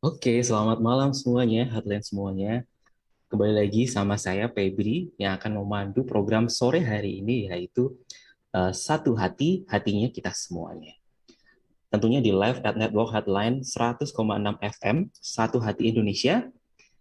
[0.00, 2.64] Oke, selamat malam semuanya, Heartland semuanya.
[3.28, 7.92] Kembali lagi sama saya, Febri, yang akan memandu program sore hari ini, yaitu
[8.56, 10.96] eh, Satu Hati, Hatinya Kita Semuanya.
[11.92, 14.16] Tentunya di live at Network Headline 100,6
[14.80, 16.48] FM, Satu Hati Indonesia,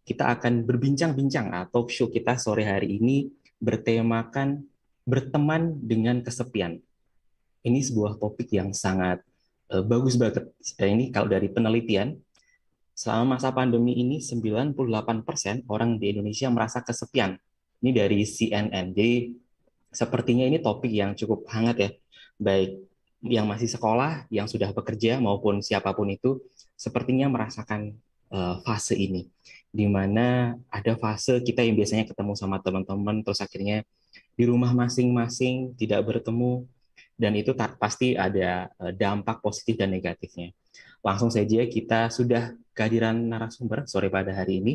[0.04, 3.31] kita akan berbincang-bincang atau show kita sore hari ini
[3.63, 4.68] bertemakan
[5.07, 6.84] berteman dengan kesepian.
[7.63, 9.23] Ini sebuah topik yang sangat
[9.71, 10.52] eh, bagus banget.
[10.75, 12.27] Ini kalau dari penelitian,
[13.00, 14.75] Selama masa pandemi ini, 98%
[15.71, 17.39] orang di Indonesia merasa kesepian.
[17.79, 18.91] Ini dari CNN.
[18.91, 19.39] Jadi,
[19.87, 21.89] sepertinya ini topik yang cukup hangat ya.
[22.36, 22.83] Baik
[23.24, 26.43] yang masih sekolah, yang sudah bekerja, maupun siapa pun itu,
[26.75, 27.96] sepertinya merasakan
[28.36, 29.32] uh, fase ini.
[29.71, 33.88] Di mana ada fase kita yang biasanya ketemu sama teman-teman, terus akhirnya
[34.36, 36.67] di rumah masing-masing, tidak bertemu,
[37.16, 40.52] dan itu pasti ada uh, dampak positif dan negatifnya.
[41.00, 44.73] Langsung saja kita sudah kehadiran narasumber sore pada hari ini.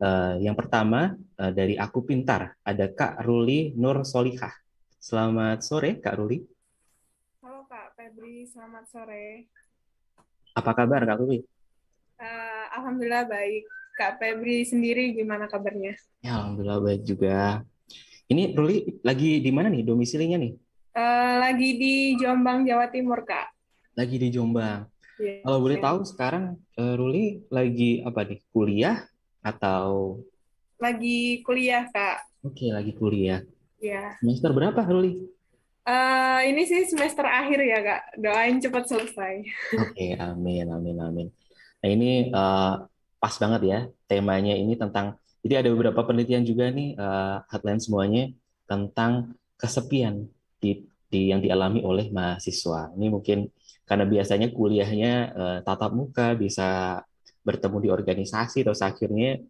[0.00, 4.56] Uh, yang pertama uh, dari Aku Pintar, ada Kak Ruli Nur Solihah.
[4.96, 6.40] Selamat sore Kak Ruli.
[7.44, 9.52] Halo Kak Febri, selamat sore.
[10.56, 11.44] Apa kabar Kak Ruli?
[12.16, 13.68] Uh, Alhamdulillah baik.
[14.00, 15.92] Kak Febri sendiri gimana kabarnya?
[16.24, 17.60] Ya, Alhamdulillah baik juga.
[18.32, 20.52] Ini Ruli lagi di mana nih domisilinya nih?
[20.96, 23.52] Uh, lagi di Jombang, Jawa Timur, Kak.
[23.92, 24.89] Lagi di Jombang.
[25.20, 25.44] Yeah.
[25.44, 28.40] Kalau boleh tahu sekarang uh, Ruli lagi apa nih?
[28.48, 29.04] Kuliah
[29.44, 30.16] atau
[30.80, 32.40] lagi kuliah, Kak?
[32.40, 33.44] Oke, lagi kuliah.
[33.76, 34.16] Iya.
[34.24, 35.28] Semester berapa Ruli?
[35.84, 38.02] Uh, ini sih semester akhir ya, Kak.
[38.16, 39.44] Doain cepat selesai.
[39.76, 41.26] Oke, amin, amin, amin.
[41.84, 42.88] Nah ini uh,
[43.20, 45.20] pas banget ya temanya ini tentang.
[45.44, 48.32] Jadi ada beberapa penelitian juga nih uh, headline semuanya
[48.64, 50.28] tentang kesepian
[50.60, 52.92] di, di yang dialami oleh mahasiswa.
[52.96, 53.48] Ini mungkin
[53.90, 57.02] karena biasanya kuliahnya uh, tatap muka bisa
[57.42, 59.42] bertemu di organisasi terus akhirnya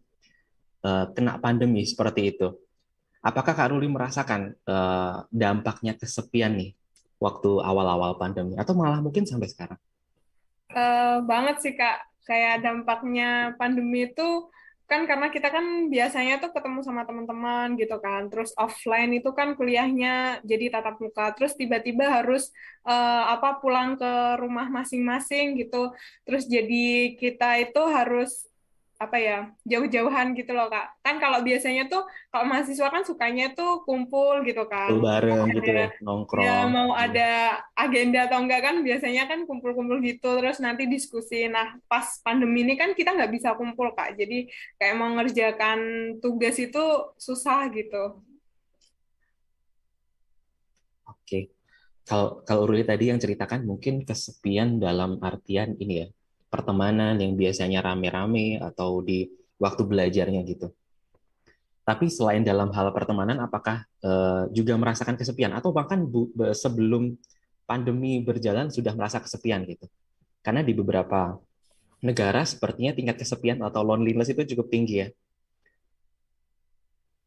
[0.80, 2.48] uh, kena pandemi seperti itu.
[3.20, 6.72] Apakah Kak Ruli merasakan uh, dampaknya kesepian nih
[7.20, 9.76] waktu awal-awal pandemi atau malah mungkin sampai sekarang?
[10.72, 14.48] Uh, banget sih Kak, kayak dampaknya pandemi itu
[14.90, 19.54] kan karena kita kan biasanya tuh ketemu sama teman-teman gitu kan, terus offline itu kan
[19.54, 22.50] kuliahnya jadi tatap muka, terus tiba-tiba harus
[22.82, 24.12] uh, apa pulang ke
[24.42, 25.94] rumah masing-masing gitu,
[26.26, 28.49] terus jadi kita itu harus
[29.00, 30.92] apa ya jauh-jauhan gitu loh kak.
[31.00, 34.92] Kan kalau biasanya tuh kalau mahasiswa kan sukanya tuh kumpul gitu kan.
[35.00, 36.44] Bareng gitu ya nongkrong.
[36.44, 41.48] ya mau ada agenda atau enggak kan biasanya kan kumpul-kumpul gitu terus nanti diskusi.
[41.48, 44.20] Nah pas pandemi ini kan kita nggak bisa kumpul kak.
[44.20, 45.80] Jadi kayak mau ngerjakan
[46.20, 46.84] tugas itu
[47.16, 48.20] susah gitu.
[51.08, 51.56] Oke.
[52.04, 56.08] Kalau kalau Ruli tadi yang ceritakan mungkin kesepian dalam artian ini ya
[56.50, 60.74] pertemanan yang biasanya rame-rame atau di waktu belajarnya gitu.
[61.86, 67.14] Tapi selain dalam hal pertemanan, apakah uh, juga merasakan kesepian atau bahkan bu, sebelum
[67.64, 69.86] pandemi berjalan sudah merasa kesepian gitu?
[70.42, 71.38] Karena di beberapa
[72.02, 75.08] negara sepertinya tingkat kesepian atau loneliness itu cukup tinggi ya.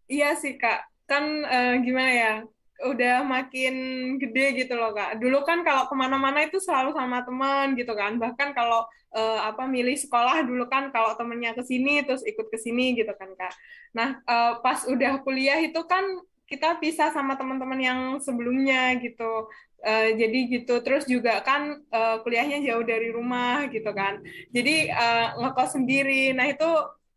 [0.07, 2.33] Iya sih kak, kan uh, gimana ya?
[2.81, 3.73] Udah makin
[4.17, 5.21] gede gitu loh kak.
[5.21, 8.17] Dulu kan kalau ke mana-mana itu selalu sama teman gitu kan.
[8.17, 12.57] Bahkan kalau uh, apa milih sekolah dulu kan kalau temennya ke sini terus ikut ke
[12.57, 13.53] sini gitu kan kak.
[13.93, 16.03] Nah uh, pas udah kuliah itu kan
[16.49, 19.47] kita pisah sama teman-teman yang sebelumnya gitu.
[19.83, 24.17] Uh, jadi gitu terus juga kan uh, kuliahnya jauh dari rumah gitu kan.
[24.49, 26.33] Jadi uh, ngekos sendiri.
[26.33, 26.67] Nah itu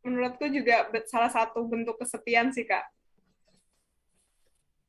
[0.06, 2.86] menurutku juga salah satu bentuk kesepian sih kak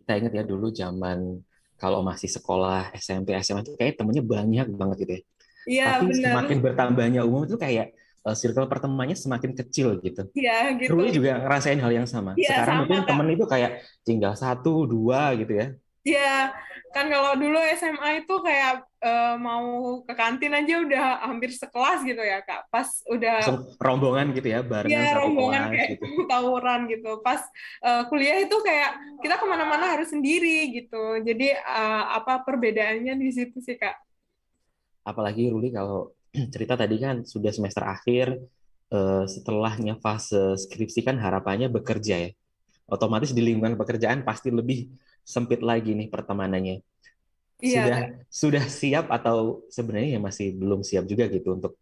[0.07, 1.43] kita ingat ya dulu zaman
[1.75, 5.21] kalau masih sekolah SMP SMA itu kayak temennya banyak banget gitu ya.
[5.67, 6.31] Iya Tapi bener.
[6.31, 7.91] semakin bertambahnya umum itu kayak
[8.23, 10.31] uh, circle pertemanannya semakin kecil gitu.
[10.31, 10.95] Iya gitu.
[10.95, 12.39] Ruli juga ngerasain hal yang sama.
[12.39, 13.71] Ya, Sekarang sama, mungkin temen itu kayak
[14.07, 15.67] tinggal satu dua gitu ya.
[16.07, 16.55] Iya,
[16.95, 22.23] kan kalau dulu SMA itu kayak uh, mau ke kantin aja udah hampir sekelas gitu
[22.23, 22.71] ya kak.
[22.71, 26.05] Pas udah Langsung rombongan gitu ya, barengan ya, satu rombongan kelas kayak gitu.
[26.31, 27.11] tawuran gitu.
[27.19, 27.41] Pas
[27.83, 31.19] uh, kuliah itu kayak kita ke mana-mana harus sendiri gitu.
[31.21, 33.99] Jadi uh, apa perbedaannya di situ sih kak?
[35.03, 36.15] Apalagi Ruli kalau
[36.53, 38.39] cerita tadi kan sudah semester akhir,
[38.95, 42.31] uh, setelahnya fase skripsi kan harapannya bekerja ya.
[42.87, 44.87] Otomatis di lingkungan pekerjaan pasti lebih
[45.27, 46.79] sempit lagi nih pertemanannya.
[47.59, 47.83] Iya.
[47.83, 47.99] Sudah
[48.31, 51.75] sudah siap atau sebenarnya ya masih belum siap juga gitu untuk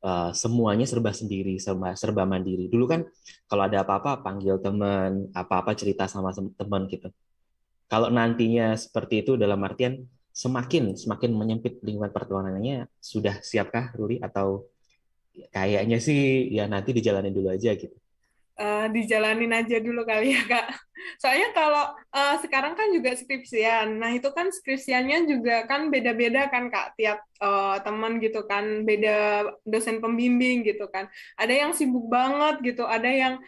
[0.00, 2.72] uh, semuanya serba sendiri, serba serba mandiri.
[2.72, 3.04] Dulu kan
[3.44, 7.12] kalau ada apa-apa panggil teman, apa-apa cerita sama teman gitu.
[7.90, 10.00] Kalau nantinya seperti itu dalam artian
[10.32, 14.64] semakin semakin menyempit lingkungan pertemanannya, sudah siapkah Ruli atau
[15.52, 17.99] kayaknya sih ya nanti dijalanin dulu aja gitu
[18.60, 20.68] uh, dijalanin aja dulu kali ya kak.
[21.16, 26.68] Soalnya kalau uh, sekarang kan juga skripsian, nah itu kan skripsiannya juga kan beda-beda kan
[26.68, 31.08] kak tiap uh, teman gitu kan, beda dosen pembimbing gitu kan.
[31.40, 33.40] Ada yang sibuk banget gitu, ada yang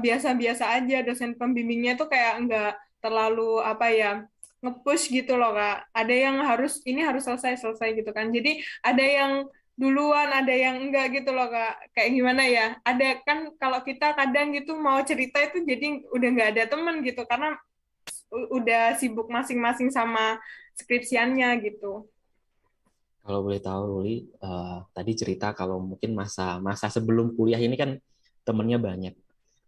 [0.00, 2.72] biasa-biasa uh, aja dosen pembimbingnya tuh kayak nggak
[3.04, 4.10] terlalu apa ya
[4.64, 5.84] ngepush gitu loh kak.
[5.92, 8.32] Ada yang harus ini harus selesai selesai gitu kan.
[8.32, 9.32] Jadi ada yang
[9.76, 11.92] duluan ada yang enggak gitu loh kak.
[11.92, 12.66] Kayak gimana ya?
[12.80, 17.22] Ada kan kalau kita kadang gitu mau cerita itu jadi udah nggak ada temen gitu
[17.28, 17.54] karena
[18.32, 20.40] udah sibuk masing-masing sama
[20.74, 22.08] skripsiannya gitu.
[23.26, 27.98] Kalau boleh tahu Ruli uh, tadi cerita kalau mungkin masa masa sebelum kuliah ini kan
[28.46, 29.14] temennya banyak.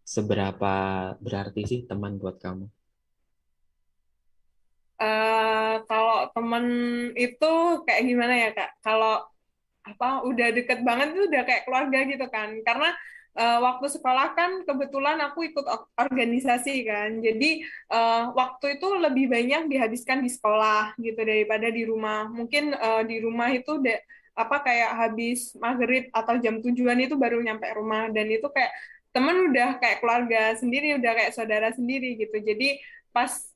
[0.08, 0.74] Seberapa
[1.20, 2.64] berarti sih teman buat kamu?
[4.98, 6.64] Uh, kalau temen
[7.14, 7.52] itu
[7.86, 8.70] kayak gimana ya kak?
[8.82, 9.26] Kalau
[9.94, 12.48] apa udah deket banget itu udah kayak keluarga gitu kan.
[12.60, 12.92] Karena
[13.38, 17.22] uh, waktu sekolah kan kebetulan aku ikut organisasi kan.
[17.22, 22.28] Jadi uh, waktu itu lebih banyak dihabiskan di sekolah gitu daripada di rumah.
[22.28, 23.96] Mungkin uh, di rumah itu de,
[24.38, 28.12] apa kayak habis maghrib atau jam tujuan itu baru nyampe rumah.
[28.12, 28.70] Dan itu kayak
[29.08, 32.36] temen udah kayak keluarga sendiri udah kayak saudara sendiri gitu.
[32.44, 33.47] Jadi pas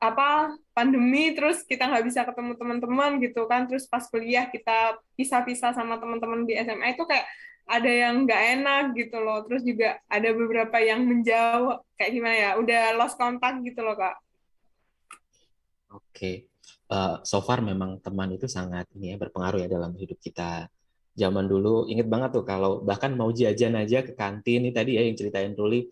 [0.00, 3.68] apa pandemi terus kita nggak bisa ketemu teman-teman gitu kan.
[3.68, 7.28] Terus pas kuliah kita pisah-pisah sama teman-teman di SMA itu kayak
[7.68, 9.44] ada yang nggak enak gitu loh.
[9.44, 14.16] Terus juga ada beberapa yang menjauh kayak gimana ya udah lost contact gitu loh kak.
[15.92, 16.00] Oke.
[16.10, 16.34] Okay.
[16.90, 20.66] uh, eh, so far memang teman itu sangat ini ya berpengaruh ya dalam hidup kita
[21.12, 21.86] zaman dulu.
[21.92, 25.52] Inget banget tuh kalau bahkan mau jajan aja ke kantin ini tadi ya yang ceritain
[25.52, 25.86] Ruli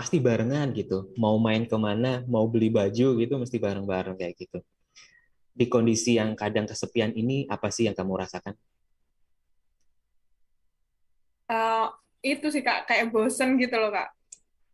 [0.00, 1.12] pasti barengan gitu.
[1.20, 4.64] Mau main ke mana, mau beli baju gitu, mesti bareng-bareng kayak gitu.
[5.52, 8.56] Di kondisi yang kadang kesepian ini, apa sih yang kamu rasakan?
[11.52, 11.92] Uh,
[12.24, 14.08] itu sih kak, kayak bosen gitu loh kak.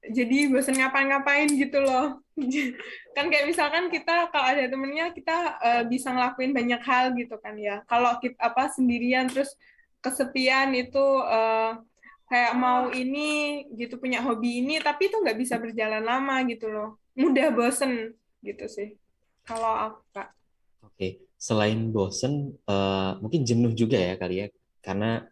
[0.06, 2.22] Jadi bosen ngapain-ngapain gitu loh.
[3.18, 7.58] kan kayak misalkan kita kalau ada temennya kita uh, bisa ngelakuin banyak hal gitu kan
[7.58, 7.82] ya.
[7.90, 9.58] Kalau kita apa sendirian terus
[9.98, 11.82] kesepian itu uh,
[12.26, 16.98] kayak mau ini gitu punya hobi ini tapi itu nggak bisa berjalan lama gitu loh.
[17.14, 18.12] Mudah bosen
[18.42, 18.98] gitu sih.
[19.46, 20.26] Kalau aku
[20.82, 21.08] oke
[21.38, 24.46] selain bosen uh, mungkin jenuh juga ya kali ya.
[24.82, 25.22] Karena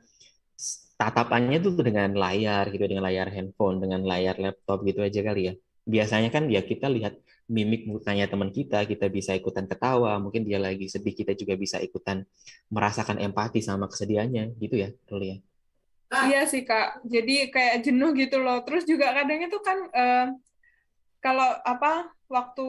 [0.94, 5.55] tatapannya tuh dengan layar gitu dengan layar handphone dengan layar laptop gitu aja kali ya.
[5.85, 10.56] Biasanya kan ya kita lihat mimik mukanya teman kita kita bisa ikutan ketawa mungkin dia
[10.56, 12.25] lagi sedih kita juga bisa ikutan
[12.73, 15.37] merasakan empati sama kesedihannya gitu ya Ruli ya
[16.12, 18.62] Iya sih kak, jadi kayak jenuh gitu loh.
[18.62, 20.26] Terus juga kadang itu kan uh,
[21.24, 22.68] kalau apa waktu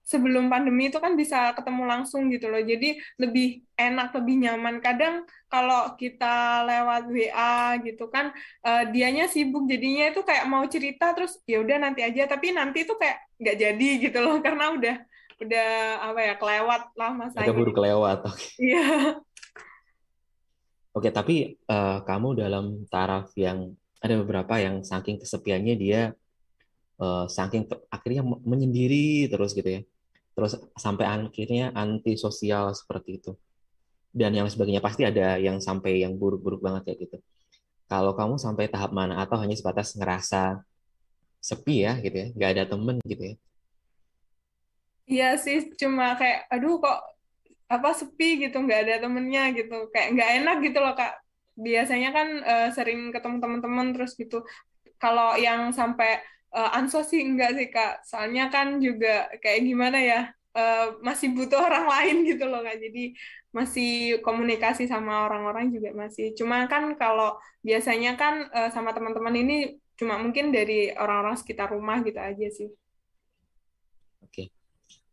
[0.00, 2.60] sebelum pandemi itu kan bisa ketemu langsung gitu loh.
[2.60, 4.82] Jadi lebih enak, lebih nyaman.
[4.82, 8.32] Kadang kalau kita lewat WA gitu kan,
[8.64, 12.26] uh, dianya sibuk jadinya itu kayak mau cerita terus ya udah nanti aja.
[12.26, 14.96] Tapi nanti itu kayak nggak jadi gitu loh karena udah
[15.40, 15.68] udah
[16.12, 17.48] apa ya kelewat lah masanya.
[17.48, 18.18] Udah buru kelewat.
[18.60, 19.20] Iya.
[20.90, 23.70] Oke, tapi uh, kamu dalam taraf yang
[24.02, 26.10] ada beberapa yang saking kesepiannya dia
[26.98, 29.82] uh, saking akhirnya menyendiri terus gitu ya.
[30.34, 33.32] Terus sampai akhirnya anti sosial seperti itu.
[34.10, 37.16] Dan yang sebagainya pasti ada yang sampai yang buruk-buruk banget kayak gitu.
[37.86, 40.62] Kalau kamu sampai tahap mana atau hanya sebatas ngerasa
[41.38, 43.34] sepi ya gitu ya, nggak ada temen gitu ya.
[45.10, 46.98] Iya sih, cuma kayak aduh kok
[47.70, 49.88] apa sepi gitu nggak ada temennya gitu.
[49.94, 51.12] Kayak nggak enak gitu loh kak.
[51.54, 54.42] Biasanya kan uh, sering ketemu teman-teman terus gitu.
[54.98, 56.20] Kalau yang sampai
[56.52, 58.02] uh, ansos sih enggak sih kak.
[58.02, 60.20] Soalnya kan juga kayak gimana ya
[60.58, 62.82] uh, masih butuh orang lain gitu loh kak.
[62.82, 63.14] Jadi
[63.54, 66.34] masih komunikasi sama orang-orang juga masih.
[66.34, 69.56] Cuma kan kalau biasanya kan uh, sama teman-teman ini
[70.00, 72.72] cuma mungkin dari orang-orang sekitar rumah gitu aja sih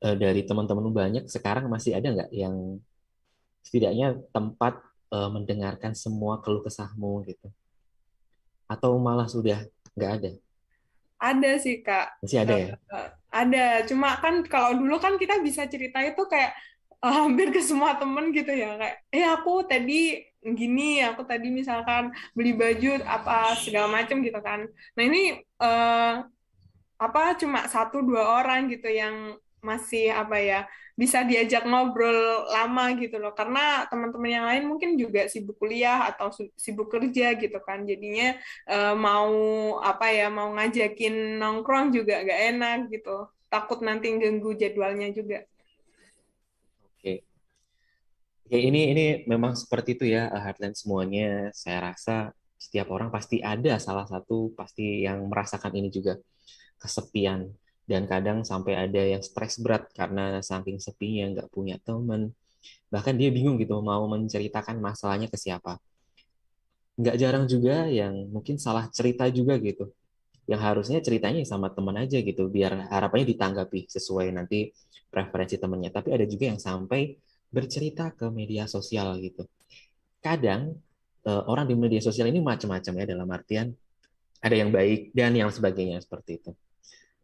[0.03, 2.81] uh, dari teman-teman banyak sekarang masih ada nggak yang
[3.65, 4.79] setidaknya tempat
[5.11, 7.47] uh, mendengarkan semua keluh kesahmu gitu?
[8.67, 9.63] Atau malah sudah
[9.95, 10.31] nggak ada?
[11.17, 12.21] Ada sih kak.
[12.21, 12.67] Masih ada ya?
[12.93, 13.65] uh, ada.
[13.89, 16.53] Cuma kan kalau dulu kan kita bisa cerita itu kayak
[17.01, 18.77] uh, hampir ke semua temen gitu ya.
[18.77, 24.69] Kayak eh aku tadi gini aku tadi misalkan beli baju apa segala macam gitu kan.
[24.95, 26.23] Nah ini uh,
[26.97, 30.59] apa cuma satu dua orang gitu yang masih apa ya
[30.97, 33.33] bisa diajak ngobrol lama gitu loh.
[33.37, 37.85] Karena teman-teman yang lain mungkin juga sibuk kuliah atau sibuk kerja gitu kan.
[37.85, 38.33] Jadinya
[38.65, 39.31] uh, mau
[39.81, 43.29] apa ya mau ngajakin nongkrong juga gak enak gitu.
[43.47, 45.45] Takut nanti ganggu jadwalnya juga.
[46.97, 47.23] Oke,
[48.47, 51.51] Ya, ini ini memang seperti itu ya Heartland semuanya.
[51.51, 56.17] Saya rasa setiap orang pasti ada salah satu pasti yang merasakan ini juga.
[56.81, 57.53] Kesepian
[57.87, 62.35] dan kadang sampai ada yang stres berat karena saking sepinya nggak punya teman
[62.91, 65.79] bahkan dia bingung gitu mau menceritakan masalahnya ke siapa
[66.99, 69.89] nggak jarang juga yang mungkin salah cerita juga gitu
[70.47, 74.71] yang harusnya ceritanya sama teman aja gitu biar harapannya ditanggapi sesuai nanti
[75.07, 77.15] preferensi temannya tapi ada juga yang sampai
[77.47, 79.47] bercerita ke media sosial gitu.
[80.19, 80.75] Kadang
[81.23, 83.67] uh, orang di media sosial ini macam-macam ya dalam artian
[84.43, 86.51] ada yang baik dan yang sebagainya seperti itu.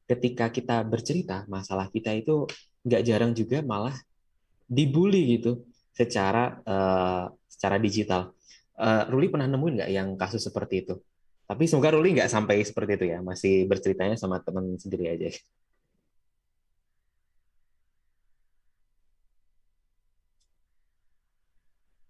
[0.03, 2.43] Ketika kita bercerita masalah kita itu
[2.83, 3.95] nggak jarang juga malah
[4.67, 5.63] dibully gitu
[5.95, 8.35] secara uh, secara digital.
[8.73, 10.97] Uh, Ruli pernah nemuin nggak yang kasus seperti itu?
[11.45, 15.29] Tapi semoga Ruli nggak sampai seperti itu ya, masih berceritanya sama teman sendiri aja.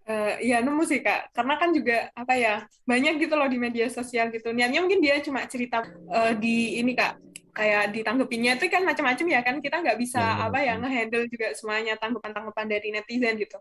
[0.03, 3.88] Uh, ya nemu sih kak, karena kan juga apa ya banyak gitu loh di media
[3.88, 4.51] sosial gitu.
[4.51, 7.19] Niatnya mungkin dia cuma cerita uh, di ini kak,
[7.53, 11.53] kayak ditanggepinnya itu kan macam-macam ya kan kita nggak bisa ya, apa ya ngehandle juga
[11.53, 13.57] semuanya tanggapan-tanggapan dari netizen gitu.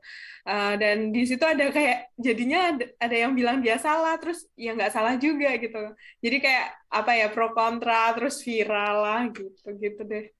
[0.48, 4.92] Uh, dan di situ ada kayak jadinya ada yang bilang dia salah, terus ya nggak
[4.96, 5.92] salah juga gitu.
[6.24, 10.32] Jadi kayak apa ya pro kontra, terus viral lah gitu gitu deh.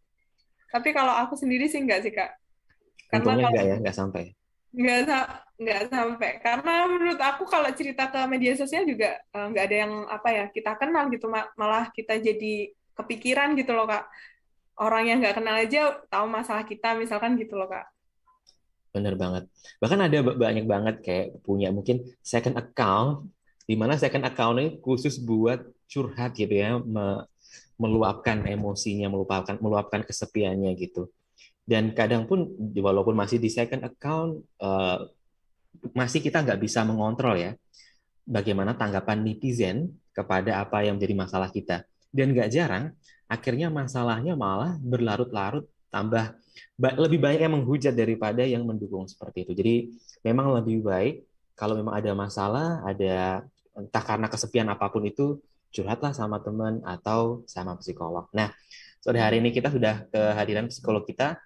[0.73, 2.32] Tapi kalau aku sendiri sih nggak sih kak.
[3.12, 4.25] Karena Untungnya kalau, nggak ya, nggak sampai
[4.73, 5.28] nggak
[5.61, 9.92] nggak sampai karena menurut aku kalau cerita ke media sosial juga uh, nggak ada yang
[10.09, 14.08] apa ya kita kenal gitu malah kita jadi kepikiran gitu loh kak.
[14.80, 17.87] Orang yang nggak kenal aja tahu masalah kita misalkan gitu loh kak.
[18.92, 19.49] Bener banget.
[19.80, 23.28] Bahkan ada banyak banget kayak punya mungkin second account
[23.64, 27.25] di mana second account ini khusus buat curhat gitu ya me
[27.80, 31.08] meluapkan emosinya meluapkan meluapkan kesepiannya gitu.
[31.62, 35.02] Dan kadang pun walaupun masih di second account uh,
[35.96, 37.56] masih kita nggak bisa mengontrol ya
[38.28, 41.82] bagaimana tanggapan netizen kepada apa yang menjadi masalah kita
[42.12, 42.92] dan nggak jarang
[43.26, 46.37] akhirnya masalahnya malah berlarut-larut tambah
[46.76, 49.52] lebih banyak yang menghujat daripada yang mendukung seperti itu.
[49.57, 49.75] Jadi
[50.21, 51.25] memang lebih baik
[51.57, 55.40] kalau memang ada masalah ada entah karena kesepian apa pun itu
[55.73, 58.28] curhatlah sama teman atau sama psikolog.
[58.37, 58.52] Nah
[59.00, 61.40] sore hari ini kita sudah kehadiran psikolog kita.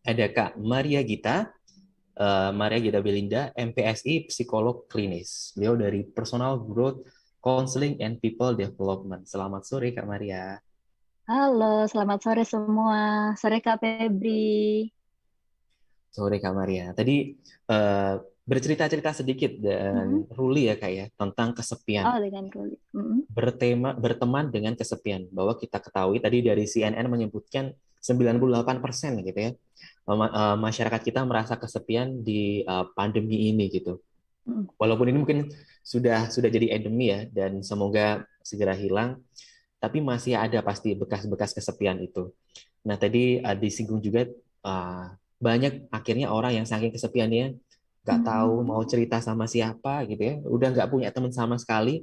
[0.00, 1.52] Ada Kak Maria Gita,
[2.16, 5.52] uh, Maria Gita Belinda, MPSI, psikolog klinis.
[5.52, 7.04] Beliau dari Personal Growth
[7.40, 9.24] Counseling and People Development.
[9.24, 10.60] Selamat sore Kak Maria.
[11.24, 13.32] Halo, selamat sore semua.
[13.40, 14.88] Sore Kak Febri.
[16.12, 16.92] Sore Kak Maria.
[16.92, 17.32] Tadi
[17.72, 20.36] uh, bercerita-cerita sedikit dan mm-hmm.
[20.36, 22.04] Ruli ya kak ya tentang kesepian.
[22.04, 22.76] Oh dengan Ruli.
[22.92, 23.18] Mm-hmm.
[23.32, 29.52] Bertema berteman dengan kesepian bahwa kita ketahui tadi dari CNN menyebutkan 98 persen gitu ya
[30.08, 34.02] uh, masyarakat kita merasa kesepian di uh, pandemi ini gitu.
[34.50, 34.66] Hmm.
[34.74, 35.38] Walaupun ini mungkin
[35.86, 39.22] sudah sudah jadi endemi ya dan semoga segera hilang,
[39.78, 42.34] tapi masih ada pasti bekas-bekas kesepian itu.
[42.82, 44.26] Nah tadi uh, disinggung juga
[44.66, 47.54] uh, banyak akhirnya orang yang saking kesepiannya
[48.02, 52.02] nggak tahu mau cerita sama siapa gitu ya, udah nggak punya teman sama sekali,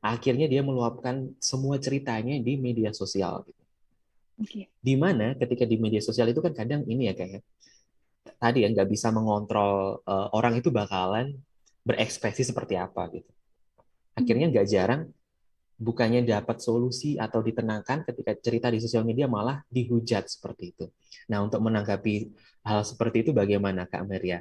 [0.00, 3.44] akhirnya dia meluapkan semua ceritanya di media sosial.
[3.44, 3.62] Gitu.
[4.42, 4.64] Okay.
[4.80, 7.44] Di mana ketika di media sosial itu kan kadang ini ya kayak
[8.38, 11.38] tadi ya nggak bisa mengontrol uh, orang itu bakalan
[11.82, 13.30] berekspresi seperti apa gitu.
[14.14, 15.10] Akhirnya nggak jarang
[15.82, 20.86] bukannya dapat solusi atau ditenangkan ketika cerita di sosial media malah dihujat seperti itu.
[21.26, 22.30] Nah untuk menanggapi
[22.62, 24.40] hal seperti itu bagaimana Kak Maria?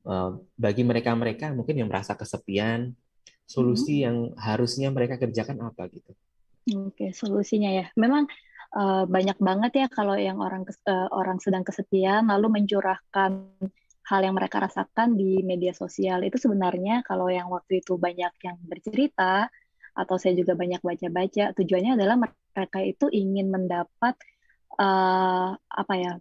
[0.00, 2.96] Uh, bagi mereka-mereka mungkin yang merasa kesepian,
[3.44, 4.04] solusi hmm.
[4.06, 6.10] yang harusnya mereka kerjakan apa gitu?
[6.88, 7.86] Oke, solusinya ya.
[7.94, 8.26] Memang
[8.74, 13.30] uh, banyak banget ya kalau yang orang uh, orang sedang kesepian lalu mencurahkan
[14.06, 18.56] hal yang mereka rasakan di media sosial itu sebenarnya kalau yang waktu itu banyak yang
[18.64, 19.50] bercerita
[19.94, 24.14] atau saya juga banyak baca-baca tujuannya adalah mereka itu ingin mendapat
[24.78, 26.12] uh, apa ya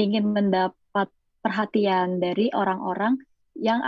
[0.00, 1.10] ingin mendapat
[1.42, 3.18] perhatian dari orang-orang
[3.58, 3.82] yang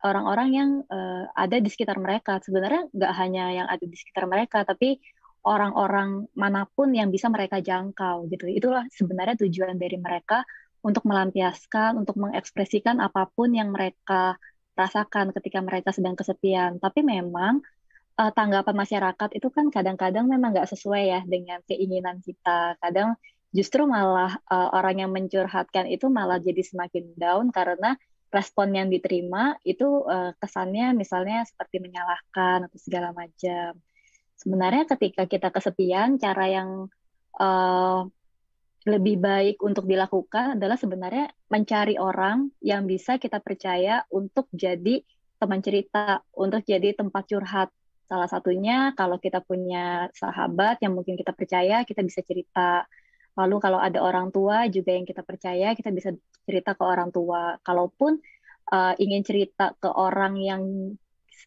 [0.00, 4.64] orang-orang yang uh, ada di sekitar mereka sebenarnya nggak hanya yang ada di sekitar mereka
[4.64, 4.98] tapi
[5.44, 8.44] orang-orang mana pun yang bisa mereka jangkau gitu.
[8.48, 10.44] Itulah sebenarnya tujuan dari mereka
[10.80, 14.40] untuk melampiaskan, untuk mengekspresikan apa pun yang mereka
[14.74, 16.80] rasakan ketika mereka sedang kesepian.
[16.80, 17.60] Tapi memang
[18.16, 22.80] uh, tanggapan masyarakat itu kan kadang-kadang memang nggak sesuai ya dengan keinginan kita.
[22.80, 23.16] Kadang
[23.52, 27.98] justru malah uh, orang yang mencurhatkan itu malah jadi semakin down karena
[28.30, 33.74] respon yang diterima itu uh, kesannya misalnya seperti menyalahkan atau segala macam
[34.38, 36.88] sebenarnya ketika kita kesepian cara yang
[37.36, 38.06] uh,
[38.88, 45.04] lebih baik untuk dilakukan adalah sebenarnya mencari orang yang bisa kita percaya untuk jadi
[45.36, 47.68] teman cerita, untuk jadi tempat curhat.
[48.08, 52.88] Salah satunya kalau kita punya sahabat yang mungkin kita percaya, kita bisa cerita.
[53.36, 56.16] Lalu kalau ada orang tua juga yang kita percaya, kita bisa
[56.48, 57.60] cerita ke orang tua.
[57.60, 58.16] Kalaupun
[58.72, 60.62] uh, ingin cerita ke orang yang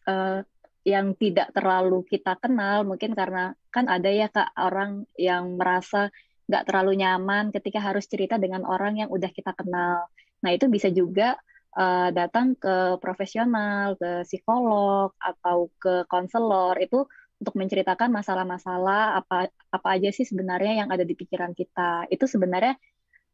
[0.06, 0.40] uh,
[0.84, 6.14] yang tidak terlalu kita kenal, mungkin karena kan ada ya kak orang yang merasa
[6.44, 10.08] nggak terlalu nyaman ketika harus cerita dengan orang yang udah kita kenal.
[10.44, 11.40] Nah, itu bisa juga
[11.76, 17.08] uh, datang ke profesional, ke psikolog atau ke konselor itu
[17.40, 22.08] untuk menceritakan masalah-masalah apa apa aja sih sebenarnya yang ada di pikiran kita.
[22.08, 22.76] Itu sebenarnya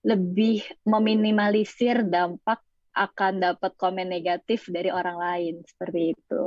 [0.07, 6.43] lebih meminimalisir dampak akan dapat komen negatif dari orang lain seperti itu.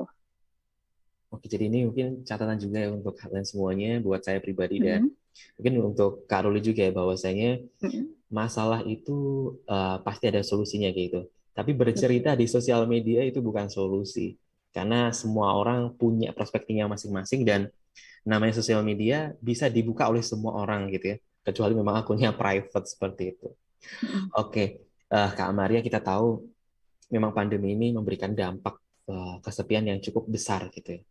[1.34, 4.89] Oke, jadi ini mungkin catatan juga ya untuk kalian semuanya, buat saya pribadi mm -hmm.
[4.89, 5.01] dan
[5.57, 7.61] mungkin untuk Kak Ruli juga ya bahwasanya
[8.33, 11.29] masalah itu uh, pasti ada solusinya gitu.
[11.53, 14.33] Tapi bercerita di sosial media itu bukan solusi
[14.73, 17.69] karena semua orang punya perspektifnya masing-masing dan
[18.25, 23.37] namanya sosial media bisa dibuka oleh semua orang gitu ya kecuali memang akunnya private seperti
[23.37, 23.47] itu.
[23.53, 24.67] Oke, okay.
[25.13, 26.41] uh, eh, Kak Maria kita tahu
[27.13, 31.03] memang pandemi ini memberikan dampak uh, kesepian yang cukup besar gitu ya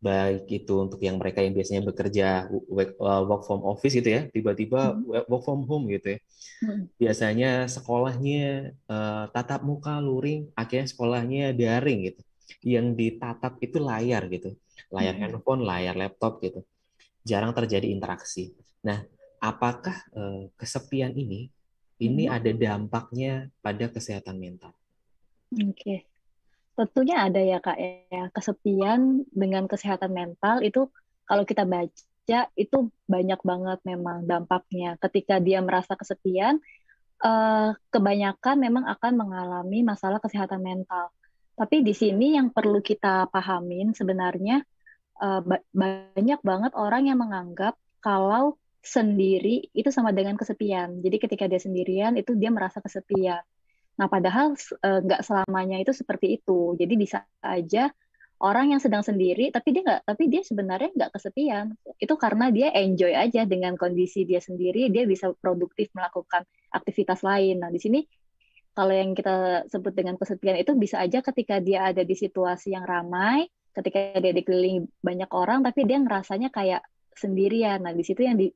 [0.00, 4.96] baik itu untuk yang mereka yang biasanya bekerja uh, work from office gitu ya tiba-tiba
[4.96, 5.28] hmm.
[5.28, 6.18] work from home gitu ya
[6.64, 6.82] hmm.
[6.96, 12.20] biasanya sekolahnya uh, tatap muka luring akhirnya sekolahnya daring gitu
[12.64, 14.56] yang ditatap itu layar gitu
[14.88, 15.22] layar hmm.
[15.28, 16.64] handphone layar laptop gitu
[17.20, 19.04] jarang terjadi interaksi nah
[19.36, 21.52] apakah uh, kesepian ini
[22.00, 24.72] ini ada dampaknya pada kesehatan mental
[25.52, 26.09] oke okay.
[26.78, 30.88] Tentunya ada ya Kak ya, kesepian dengan kesehatan mental itu
[31.28, 34.96] kalau kita baca itu banyak banget memang dampaknya.
[34.98, 36.58] Ketika dia merasa kesepian,
[37.20, 41.12] eh, kebanyakan memang akan mengalami masalah kesehatan mental.
[41.58, 44.64] Tapi di sini yang perlu kita pahamin sebenarnya
[45.20, 45.40] eh,
[45.74, 51.04] banyak banget orang yang menganggap kalau sendiri itu sama dengan kesepian.
[51.04, 53.44] Jadi ketika dia sendirian itu dia merasa kesepian.
[54.00, 56.72] Nah, padahal eh, nggak uh, selamanya itu seperti itu.
[56.80, 57.92] Jadi bisa aja
[58.40, 61.76] orang yang sedang sendiri, tapi dia nggak, tapi dia sebenarnya nggak kesepian.
[62.00, 67.60] Itu karena dia enjoy aja dengan kondisi dia sendiri, dia bisa produktif melakukan aktivitas lain.
[67.60, 68.00] Nah, di sini
[68.72, 72.88] kalau yang kita sebut dengan kesepian itu bisa aja ketika dia ada di situasi yang
[72.88, 73.44] ramai,
[73.76, 76.80] ketika dia dikelilingi banyak orang, tapi dia ngerasanya kayak
[77.12, 77.84] sendirian.
[77.84, 78.48] Nah, di situ yang di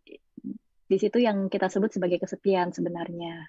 [0.84, 3.44] di situ yang kita sebut sebagai kesepian sebenarnya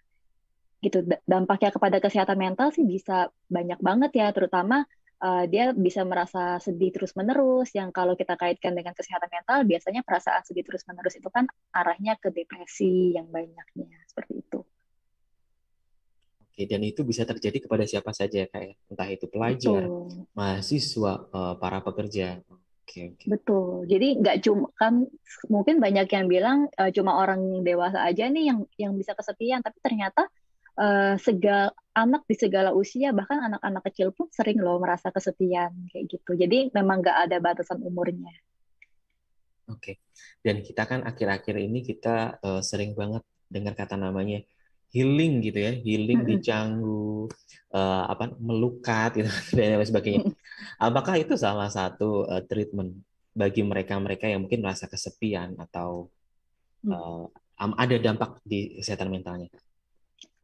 [0.83, 4.85] gitu dampaknya kepada kesehatan mental sih bisa banyak banget ya terutama
[5.23, 10.01] uh, dia bisa merasa sedih terus menerus yang kalau kita kaitkan dengan kesehatan mental biasanya
[10.03, 14.59] perasaan sedih terus menerus itu kan arahnya ke depresi yang banyaknya seperti itu.
[16.55, 18.87] Oke, dan itu bisa terjadi kepada siapa saja kayak ya?
[18.87, 20.23] entah itu pelajar, Betul.
[20.31, 22.39] mahasiswa, uh, para pekerja.
[22.47, 23.25] Oke, oke.
[23.27, 23.83] Betul.
[23.91, 25.03] Jadi nggak cuma kan
[25.51, 29.83] mungkin banyak yang bilang uh, cuma orang dewasa aja nih yang yang bisa kesepian, tapi
[29.83, 30.31] ternyata
[30.79, 36.05] uh, segala anak di segala usia bahkan anak-anak kecil pun sering loh merasa kesepian kayak
[36.11, 36.31] gitu.
[36.35, 38.31] Jadi memang nggak ada batasan umurnya.
[39.65, 39.81] Oke.
[39.81, 39.95] Okay.
[40.45, 44.45] dan kita kan akhir-akhir ini kita uh, sering banget dengar kata namanya
[44.93, 46.37] healing gitu ya healing mm -hmm.
[46.37, 47.25] dicanggu
[47.73, 50.21] uh, apa melukat gitu dan lain sebagainya.
[50.77, 52.93] Apakah itu salah satu uh, treatment
[53.33, 56.13] bagi mereka-mereka yang mungkin merasa kesepian atau
[56.87, 57.25] uh,
[57.57, 59.49] ada dampak di kesehatan mentalnya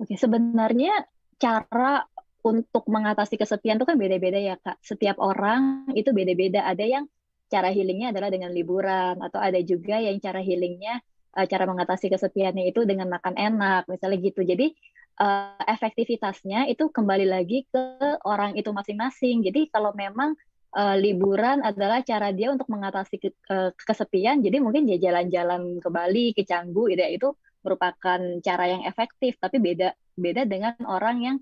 [0.01, 1.05] Oke, sebenarnya
[1.37, 2.01] cara
[2.41, 4.81] untuk mengatasi kesepian itu kan beda-beda ya kak.
[4.81, 6.65] Setiap orang itu beda-beda.
[6.65, 7.05] Ada yang
[7.51, 11.05] cara healingnya adalah dengan liburan, atau ada juga yang cara healingnya,
[11.37, 14.41] uh, cara mengatasi kesepiannya itu dengan makan enak, misalnya gitu.
[14.41, 14.73] Jadi
[15.21, 19.45] uh, efektivitasnya itu kembali lagi ke orang itu masing-masing.
[19.45, 20.33] Jadi kalau memang
[20.73, 23.29] uh, liburan adalah cara dia untuk mengatasi ke,
[23.77, 29.37] kesepian, jadi mungkin dia jalan-jalan ke Bali, ke Canggu, ya, itu merupakan cara yang efektif,
[29.37, 31.37] tapi beda beda dengan orang yang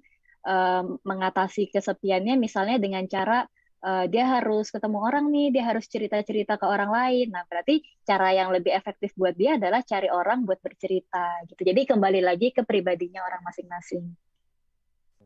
[0.45, 3.47] um, mengatasi kesepiannya misalnya dengan cara
[3.83, 7.27] uh, dia harus ketemu orang nih, dia harus cerita-cerita ke orang lain.
[7.31, 11.61] Nah, berarti cara yang lebih efektif buat dia adalah cari orang buat bercerita gitu.
[11.63, 14.03] Jadi kembali lagi ke pribadinya orang masing-masing.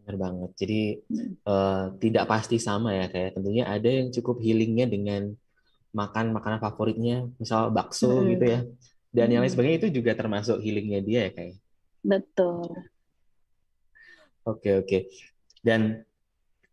[0.03, 0.51] Benar banget.
[0.59, 1.33] Jadi hmm.
[1.47, 5.31] uh, tidak pasti sama ya kayak tentunya ada yang cukup healingnya dengan
[5.93, 8.27] makan makanan favoritnya, misal bakso hmm.
[8.33, 8.61] gitu ya
[9.13, 9.55] dan yang lain hmm.
[9.55, 11.55] sebagainya itu juga termasuk healingnya dia ya kayak
[12.01, 12.65] betul
[14.43, 14.99] oke oke
[15.63, 16.03] dan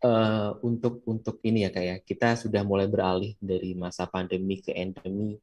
[0.04, 4.72] uh, untuk untuk ini ya kayak ya, kita sudah mulai beralih dari masa pandemi ke
[4.74, 5.36] endemi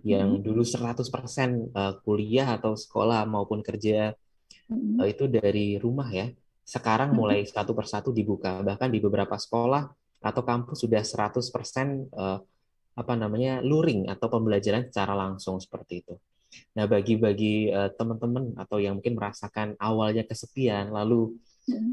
[0.00, 0.96] yang dulu 100%
[1.76, 4.16] uh, kuliah atau sekolah maupun kerja
[4.70, 6.32] uh, itu dari rumah ya.
[6.64, 8.62] Sekarang mulai satu persatu dibuka.
[8.62, 11.40] Bahkan di beberapa sekolah atau kampus sudah 100%
[12.16, 12.38] uh,
[12.96, 16.14] apa namanya luring atau pembelajaran secara langsung seperti itu.
[16.74, 21.38] Nah, bagi-bagi uh, teman-teman atau yang mungkin merasakan awalnya kesepian lalu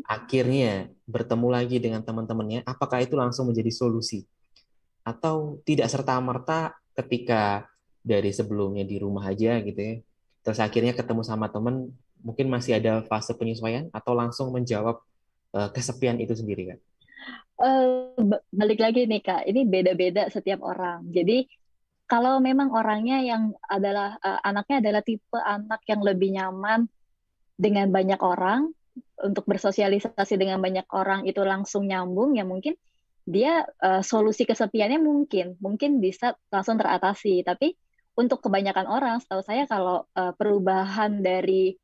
[0.09, 4.25] akhirnya bertemu lagi dengan teman-temannya, apakah itu langsung menjadi solusi?
[5.05, 7.69] Atau tidak serta-merta ketika
[8.01, 9.95] dari sebelumnya di rumah aja gitu ya.
[10.41, 11.91] Terus akhirnya ketemu sama temen,
[12.23, 14.97] mungkin masih ada fase penyesuaian atau langsung menjawab
[15.53, 16.79] uh, kesepian itu sendiri kan?
[17.57, 21.03] Uh, balik lagi nih kak, ini beda-beda setiap orang.
[21.09, 21.49] Jadi
[22.07, 26.87] kalau memang orangnya yang adalah uh, anaknya adalah tipe anak yang lebih nyaman
[27.59, 28.71] dengan banyak orang
[29.21, 32.73] untuk bersosialisasi dengan banyak orang itu langsung nyambung ya mungkin
[33.27, 37.75] dia uh, solusi kesepiannya mungkin mungkin bisa langsung teratasi tapi
[38.17, 41.77] untuk kebanyakan orang, setahu saya kalau uh, perubahan dari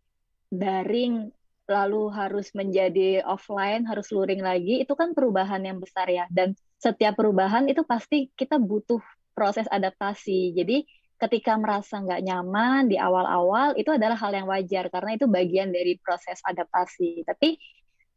[0.49, 1.29] daring
[1.69, 6.25] lalu harus menjadi offline, harus luring lagi, itu kan perubahan yang besar ya.
[6.33, 8.99] Dan setiap perubahan itu pasti kita butuh
[9.33, 10.53] proses adaptasi.
[10.53, 10.85] Jadi
[11.17, 15.97] ketika merasa nggak nyaman di awal-awal, itu adalah hal yang wajar karena itu bagian dari
[15.99, 17.25] proses adaptasi.
[17.25, 17.57] Tapi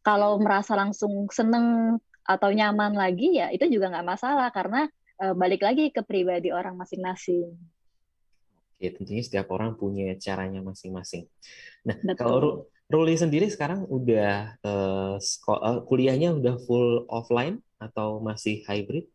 [0.07, 4.90] kalau merasa langsung seneng atau nyaman lagi ya itu juga nggak masalah karena
[5.22, 7.55] uh, balik lagi ke pribadi orang masing-masing.
[8.76, 11.24] Oke, tentunya setiap orang punya caranya masing-masing.
[11.88, 12.18] Nah, Betul.
[12.20, 12.40] kalau
[12.87, 15.16] Ruli sendiri sekarang udah uh,
[15.88, 19.11] kuliahnya udah full offline atau masih hybrid?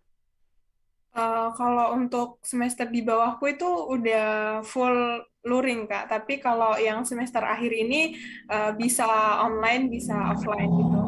[1.11, 7.43] Uh, kalau untuk semester di bawahku itu udah full luring kak, tapi kalau yang semester
[7.43, 8.15] akhir ini
[8.47, 9.03] uh, bisa
[9.43, 11.01] online, bisa offline gitu.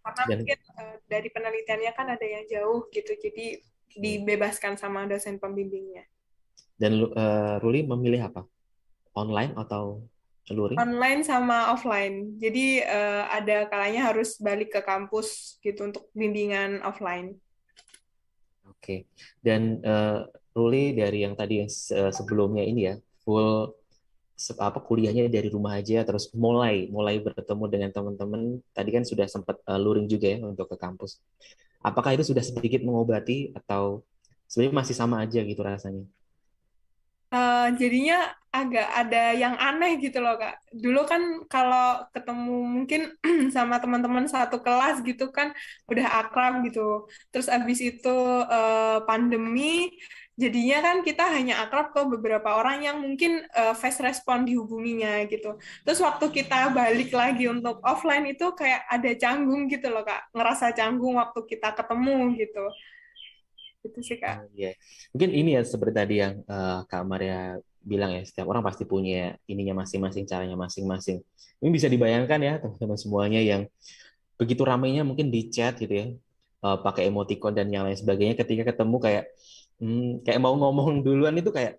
[0.00, 3.60] Karena Dan, mungkin uh, dari penelitiannya kan ada yang jauh gitu, jadi
[3.92, 6.08] dibebaskan sama dosen pembimbingnya.
[6.80, 8.48] Dan uh, Ruli memilih apa?
[9.12, 10.00] Online atau
[10.48, 10.80] luring?
[10.80, 12.40] Online sama offline.
[12.40, 17.36] Jadi uh, ada kalanya harus balik ke kampus gitu untuk bimbingan offline.
[18.78, 19.08] Oke.
[19.42, 21.70] Dan uh, Ruli dari yang tadi yang
[22.12, 23.76] sebelumnya ini ya full
[24.60, 28.60] apa kuliahnya dari rumah aja terus mulai mulai bertemu dengan teman-teman.
[28.76, 31.20] Tadi kan sudah sempat uh, luring juga ya untuk ke kampus.
[31.80, 34.04] Apakah itu sudah sedikit mengobati atau
[34.48, 36.04] sebenarnya masih sama aja gitu rasanya?
[37.32, 40.56] Uh, jadinya agak ada yang aneh gitu loh kak.
[40.72, 43.00] Dulu kan kalau ketemu mungkin
[43.56, 45.52] sama teman-teman satu kelas gitu kan
[45.90, 47.04] udah akrab gitu.
[47.34, 48.16] Terus abis itu
[48.48, 49.92] uh, pandemi,
[50.36, 55.60] jadinya kan kita hanya akrab ke beberapa orang yang mungkin uh, fast respon dihubunginya gitu.
[55.84, 60.72] Terus waktu kita balik lagi untuk offline itu kayak ada canggung gitu loh kak, ngerasa
[60.72, 62.66] canggung waktu kita ketemu gitu
[63.86, 64.44] itu sih kak.
[64.44, 64.74] Uh, yeah.
[65.14, 69.38] Mungkin ini ya seperti tadi yang uh, Kak Maria bilang ya, setiap orang pasti punya
[69.46, 71.22] ininya masing-masing, caranya masing-masing.
[71.62, 73.62] Ini bisa dibayangkan ya teman-teman semuanya yang
[74.36, 76.06] begitu ramainya mungkin di chat gitu ya,
[76.66, 78.34] uh, pakai emoticon dan yang lain sebagainya.
[78.34, 79.24] Ketika ketemu kayak
[79.78, 81.78] hmm, kayak mau ngomong duluan itu kayak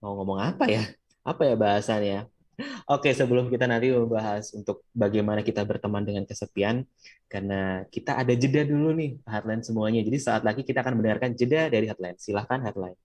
[0.00, 0.82] mau ngomong apa ya?
[1.22, 2.32] Apa ya bahasannya?
[2.94, 6.88] Oke, sebelum kita nanti membahas untuk bagaimana kita berteman dengan kesepian,
[7.28, 10.00] karena kita ada jeda dulu nih, headline semuanya.
[10.00, 12.16] Jadi saat lagi kita akan mendengarkan jeda dari headline.
[12.16, 12.96] Silahkan headline.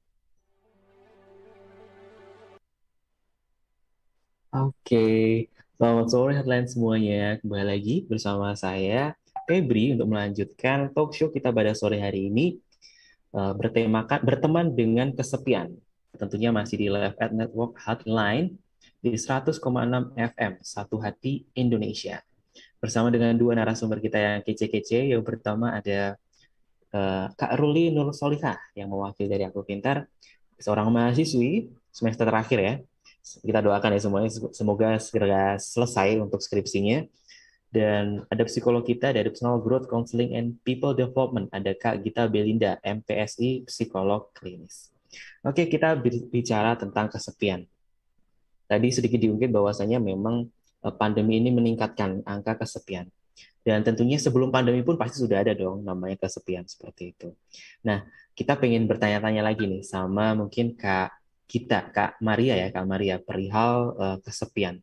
[4.51, 5.47] Oke,
[5.79, 7.39] selamat sore headline semuanya.
[7.39, 9.15] Kembali lagi bersama saya,
[9.47, 12.59] Febri, untuk melanjutkan talk show kita pada sore hari ini
[13.31, 15.71] uh, bertemakan berteman dengan kesepian.
[16.19, 18.59] Tentunya masih di Live at Network Hotline
[18.99, 19.55] di 100,6
[20.19, 22.19] FM Satu Hati Indonesia.
[22.83, 26.19] Bersama dengan dua narasumber kita yang kece-kece, yang pertama ada
[26.91, 30.11] uh, Kak Ruli Nur Solihah yang mewakili dari Aku Pintar,
[30.59, 32.75] seorang mahasiswi semester terakhir ya.
[33.21, 37.05] Kita doakan ya semuanya, semoga segera selesai untuk skripsinya.
[37.71, 42.75] Dan ada psikolog kita dari Personal Growth Counseling and People Development, ada Kak Gita Belinda,
[42.84, 44.91] MPSI, psikolog klinis.
[45.47, 45.95] Oke, kita
[46.27, 47.63] bicara tentang kesepian.
[48.67, 50.51] Tadi sedikit diungkit bahwasanya memang
[50.84, 53.07] eh, pandemi ini meningkatkan angka kesepian.
[53.62, 57.29] Dan tentunya sebelum pandemi pun pasti sudah ada dong namanya kesepian seperti itu.
[57.86, 58.03] Nah,
[58.34, 61.20] kita pengen bertanya-tanya lagi nih sama mungkin Kak
[61.51, 64.79] kita, Kak Maria ya, Kak Maria, perihal uh, kesepian.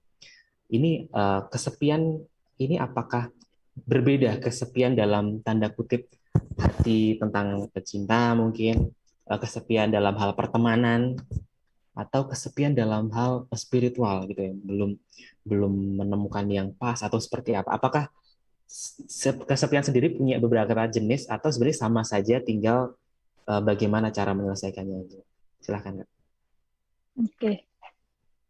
[0.69, 2.21] Ini uh, kesepian
[2.61, 3.33] ini apakah
[3.73, 6.13] berbeda kesepian dalam tanda kutip
[6.61, 8.93] hati tentang cinta mungkin,
[9.33, 11.17] uh, kesepian dalam hal pertemanan,
[11.97, 14.95] atau kesepian dalam hal spiritual gitu ya belum
[15.49, 15.73] belum
[16.05, 17.81] menemukan yang pas atau seperti apa?
[17.81, 18.13] Apakah
[19.49, 22.93] kesepian sendiri punya beberapa jenis atau sebenarnya sama saja tinggal
[23.49, 25.19] uh, bagaimana cara menyelesaikannya itu
[25.65, 26.18] silahkan kak
[27.19, 27.67] Oke.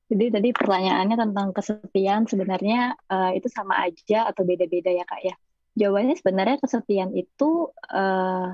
[0.08, 5.34] Jadi tadi pertanyaannya tentang kesepian sebenarnya uh, itu sama aja atau beda-beda ya kak ya?
[5.76, 8.48] Jawabannya sebenarnya kesepian itu uh,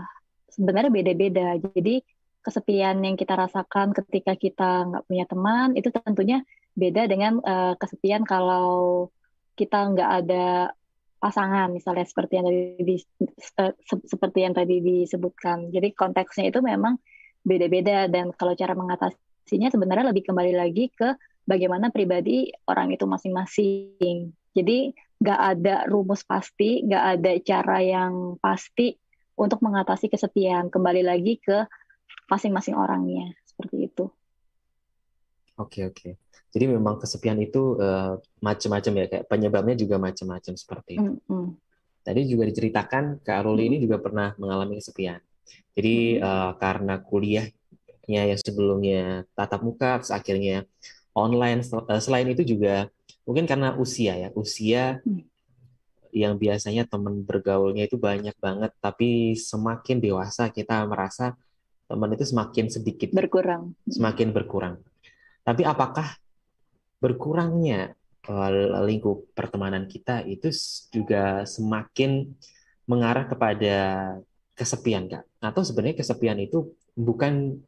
[0.51, 1.55] sebenarnya beda-beda.
[1.63, 2.03] Jadi
[2.43, 6.43] kesepian yang kita rasakan ketika kita nggak punya teman itu tentunya
[6.75, 9.09] beda dengan uh, kesepian kalau
[9.55, 10.75] kita nggak ada
[11.23, 12.97] pasangan misalnya seperti yang tadi di,
[13.41, 13.65] se
[14.11, 15.71] seperti yang tadi disebutkan.
[15.71, 16.99] Jadi konteksnya itu memang
[17.47, 18.75] beda-beda dan kalau cara
[19.45, 24.33] mengatasinya sebenarnya lebih kembali lagi ke bagaimana pribadi orang itu masing-masing.
[24.57, 24.89] Jadi
[25.21, 28.97] nggak ada rumus pasti, nggak ada cara yang pasti
[29.37, 30.73] untuk mengatasi kesepian.
[30.73, 31.69] Kembali lagi ke
[32.33, 34.09] masing-masing orangnya seperti itu.
[35.61, 36.17] Oke oke.
[36.49, 41.21] Jadi memang kesepian itu uh, macam-macam ya, kayak penyebabnya juga macam-macam seperti itu.
[41.21, 41.47] Mm -hmm.
[42.01, 43.69] Tadi juga diceritakan Kak Ruli mm -hmm.
[43.69, 45.21] ini juga pernah mengalami kesepian.
[45.77, 46.25] Jadi mm -hmm.
[46.25, 46.95] uh, karena
[48.05, 50.69] kuliahnya yang sebelumnya tatap muka, terus akhirnya
[51.17, 51.65] online.
[51.65, 52.89] Eh, selain itu juga
[53.25, 55.25] mungkin karena usia ya, usia hmm.
[56.13, 61.33] yang biasanya teman bergaulnya itu banyak banget, tapi semakin dewasa kita merasa
[61.89, 64.77] teman itu semakin sedikit berkurang, semakin berkurang.
[65.45, 66.21] Tapi apakah
[67.01, 67.97] berkurangnya
[68.29, 68.51] eh,
[68.85, 70.53] lingkup pertemanan kita itu
[70.93, 72.29] juga semakin
[72.85, 73.77] mengarah kepada
[74.53, 75.25] kesepian kak?
[75.41, 77.65] Atau sebenarnya kesepian itu bukan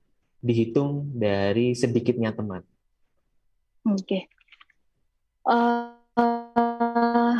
[0.46, 2.62] dihitung dari sedikitnya teman,
[3.86, 4.02] Oke.
[4.02, 4.22] Okay.
[5.46, 7.38] Uh, uh,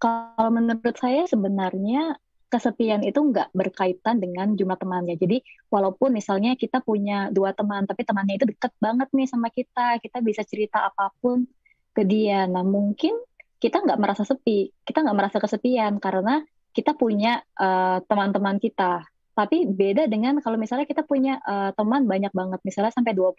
[0.00, 2.16] kalau menurut saya sebenarnya
[2.48, 5.20] kesepian itu nggak berkaitan dengan jumlah temannya.
[5.20, 10.00] Jadi walaupun misalnya kita punya dua teman, tapi temannya itu deket banget nih sama kita,
[10.00, 11.44] kita bisa cerita apa pun
[11.92, 12.48] ke dia.
[12.48, 13.18] Nah mungkin
[13.60, 16.40] kita nggak merasa sepi, kita nggak merasa kesepian karena
[16.72, 19.04] kita punya uh, teman-teman kita.
[19.34, 23.34] Tapi beda dengan kalau misalnya kita punya uh, teman banyak banget, misalnya sampai 20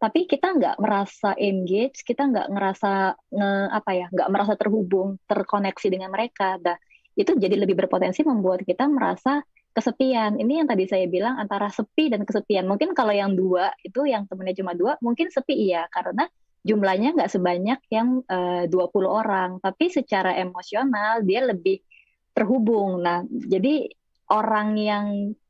[0.00, 5.88] tapi kita nggak merasa engage, kita nggak ngerasa nge, apa ya, nggak merasa terhubung, terkoneksi
[5.92, 6.56] dengan mereka.
[6.56, 6.80] Dah
[7.20, 9.44] itu jadi lebih berpotensi membuat kita merasa
[9.76, 10.40] kesepian.
[10.40, 12.64] Ini yang tadi saya bilang antara sepi dan kesepian.
[12.64, 16.24] Mungkin kalau yang dua itu yang temennya cuma dua, mungkin sepi iya karena
[16.64, 21.84] jumlahnya nggak sebanyak yang eh, uh, 20 orang, tapi secara emosional dia lebih
[22.32, 23.04] terhubung.
[23.04, 23.84] Nah, jadi
[24.30, 25.06] orang yang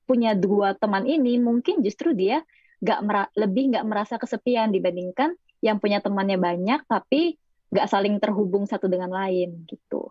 [0.09, 2.43] punya dua teman ini mungkin justru dia
[2.81, 7.37] nggak lebih nggak merasa kesepian dibandingkan yang punya temannya banyak tapi
[7.71, 10.11] nggak saling terhubung satu dengan lain gitu.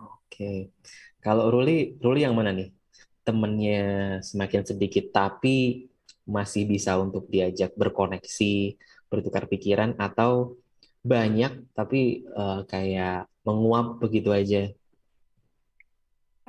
[0.00, 0.74] Oke,
[1.22, 2.72] kalau Ruli, Ruli yang mana nih?
[3.22, 5.86] Temennya semakin sedikit tapi
[6.24, 10.56] masih bisa untuk diajak berkoneksi, bertukar pikiran atau
[11.04, 14.72] banyak tapi uh, kayak menguap begitu aja?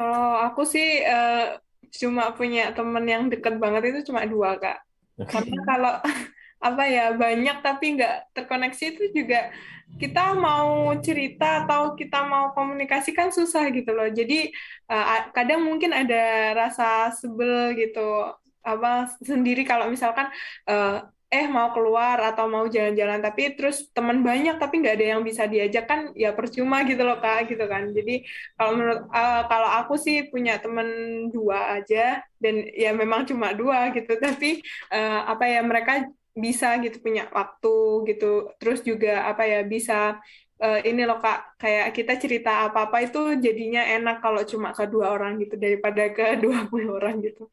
[0.01, 1.61] Oh, aku sih uh,
[1.93, 4.81] cuma punya temen yang deket banget itu cuma dua kak.
[5.29, 5.93] Karena kalau
[6.67, 9.49] apa ya banyak tapi nggak terkoneksi itu juga
[9.97, 14.09] kita mau cerita atau kita mau komunikasi kan susah gitu loh.
[14.09, 14.49] Jadi
[14.89, 18.33] uh, kadang mungkin ada rasa sebel gitu
[18.65, 19.61] apa sendiri.
[19.67, 20.33] Kalau misalkan
[20.65, 25.21] uh, eh mau keluar atau mau jalan-jalan tapi terus teman banyak tapi nggak ada yang
[25.23, 27.83] bisa diajak kan ya percuma gitu loh kak gitu kan.
[27.95, 28.11] Jadi
[28.59, 30.87] kalau menurut uh, kalau aku sih punya teman
[31.31, 34.11] dua aja dan ya memang cuma dua gitu.
[34.25, 34.59] Tapi
[34.91, 35.91] uh, apa ya mereka
[36.35, 37.75] bisa gitu punya waktu
[38.11, 38.25] gitu.
[38.59, 40.19] Terus juga apa ya bisa
[40.63, 44.83] uh, ini loh kak kayak kita cerita apa apa itu jadinya enak kalau cuma ke
[44.93, 47.49] dua orang gitu daripada ke dua puluh orang gitu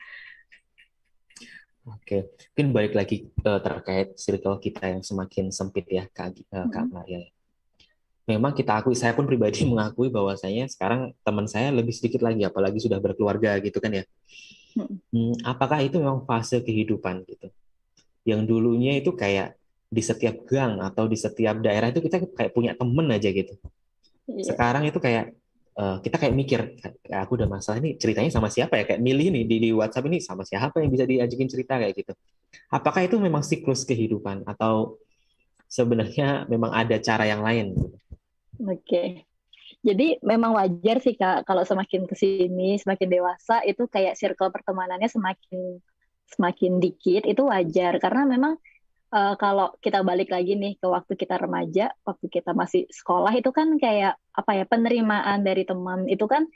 [1.89, 6.85] Oke, mungkin balik lagi uh, terkait circle kita yang semakin sempit ya, Kak, uh, Kak
[6.93, 7.25] Maria.
[8.29, 12.77] Memang kita akui, saya pun pribadi mengakui bahwasanya sekarang teman saya lebih sedikit lagi, apalagi
[12.77, 14.05] sudah berkeluarga gitu kan ya.
[14.79, 17.49] Hmm, apakah itu memang fase kehidupan gitu?
[18.29, 19.57] Yang dulunya itu kayak
[19.89, 23.57] di setiap gang atau di setiap daerah itu kita kayak punya temen aja gitu.
[24.29, 24.53] Iya.
[24.53, 25.33] Sekarang itu kayak
[25.79, 26.61] uh, kita kayak mikir,
[27.07, 28.85] aku udah masalah ini ceritanya sama siapa ya?
[28.85, 32.13] Kayak milih nih di, di WhatsApp ini sama siapa yang bisa diajakin cerita kayak gitu.
[32.69, 34.99] Apakah itu memang siklus kehidupan atau
[35.71, 37.79] sebenarnya memang ada cara yang lain?
[38.59, 38.83] Oke.
[38.83, 39.09] Okay.
[39.79, 45.07] Jadi memang wajar sih Kak kalau semakin ke sini, semakin dewasa itu kayak circle pertemanannya
[45.07, 45.79] semakin
[46.29, 48.61] semakin dikit itu wajar karena memang
[49.13, 53.51] uh, kalau kita balik lagi nih ke waktu kita remaja, waktu kita masih sekolah itu
[53.53, 56.47] kan kayak apa ya penerimaan dari teman itu kan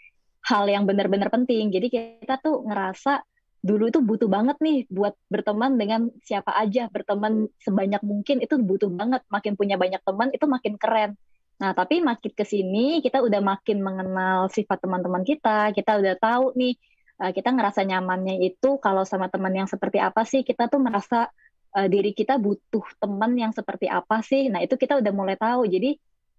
[0.44, 1.70] hal yang benar-benar penting.
[1.72, 3.22] Jadi kita tuh ngerasa
[3.62, 8.90] dulu itu butuh banget nih buat berteman dengan siapa aja, berteman sebanyak mungkin itu butuh
[8.90, 9.22] banget.
[9.30, 11.14] Makin punya banyak teman itu makin keren.
[11.62, 16.58] Nah, tapi makin ke sini kita udah makin mengenal sifat teman-teman kita, kita udah tahu
[16.58, 16.74] nih
[17.22, 21.30] eh, kita ngerasa nyamannya itu kalau sama teman yang seperti apa sih kita tuh merasa
[21.76, 24.48] uh, diri kita butuh teman yang seperti apa sih.
[24.52, 25.66] Nah, itu kita udah mulai tahu.
[25.68, 25.96] Jadi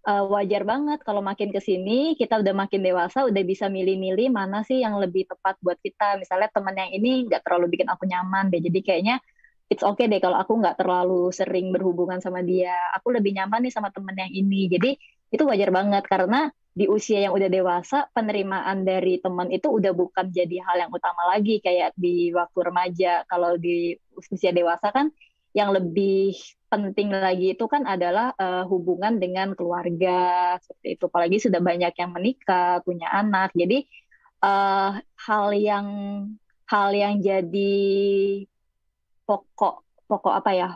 [0.07, 4.61] uh, wajar banget kalau makin ke sini kita udah makin dewasa, udah bisa milih-milih mana
[4.67, 6.19] sih yang lebih tepat buat kita.
[6.21, 8.61] Misalnya teman yang ini nggak terlalu bikin aku nyaman deh.
[8.61, 9.15] Jadi kayaknya
[9.71, 12.75] it's okay deh kalau aku nggak terlalu sering berhubungan sama dia.
[12.99, 14.69] Aku lebih nyaman nih sama temen yang ini.
[14.69, 14.91] Jadi
[15.33, 20.33] itu wajar banget karena di usia yang udah dewasa penerimaan dari teman itu udah bukan
[20.33, 21.61] jadi hal yang utama lagi.
[21.61, 23.93] Kayak di waktu remaja kalau di
[24.33, 25.13] usia dewasa kan
[25.53, 26.33] yang lebih
[26.73, 31.03] penting lagi itu kan adalah uh, hubungan dengan keluarga seperti itu.
[31.05, 33.53] Apalagi sudah banyak yang menikah punya anak.
[33.53, 33.85] Jadi
[34.41, 35.87] uh, hal yang
[36.65, 37.85] hal yang jadi
[39.29, 40.69] pokok pokok apa ya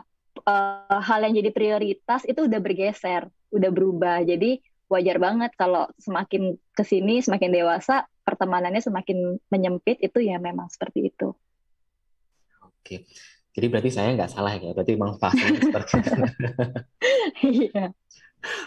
[0.46, 4.22] uh, hal yang jadi prioritas itu udah bergeser udah berubah.
[4.22, 10.68] Jadi wajar banget kalau semakin ke sini semakin dewasa pertemanannya semakin menyempit itu ya memang
[10.72, 11.32] seperti itu.
[12.64, 13.04] Oke,
[13.52, 15.36] jadi berarti saya nggak salah ya, berarti memang paham
[15.68, 16.12] seperti itu.
[17.38, 17.84] Iya.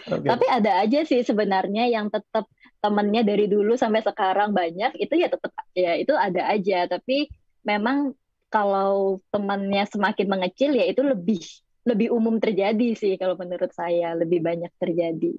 [0.04, 0.28] Okay.
[0.28, 2.44] Tapi ada aja sih sebenarnya yang tetap
[2.82, 7.30] temennya dari dulu sampai sekarang banyak itu ya tetap ya itu ada aja tapi
[7.62, 8.12] memang
[8.52, 11.40] kalau temannya semakin mengecil ya itu lebih
[11.88, 15.34] lebih umum terjadi sih kalau menurut saya lebih banyak terjadi.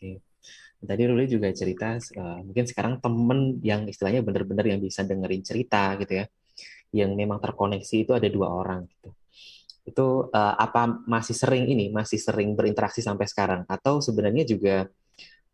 [0.00, 0.24] Oke.
[0.80, 5.92] Tadi Ruli juga cerita uh, mungkin sekarang temen yang istilahnya benar-benar yang bisa dengerin cerita
[6.00, 6.26] gitu ya,
[6.96, 9.12] yang memang terkoneksi itu ada dua orang gitu.
[9.84, 14.88] Itu uh, apa masih sering ini masih sering berinteraksi sampai sekarang atau sebenarnya juga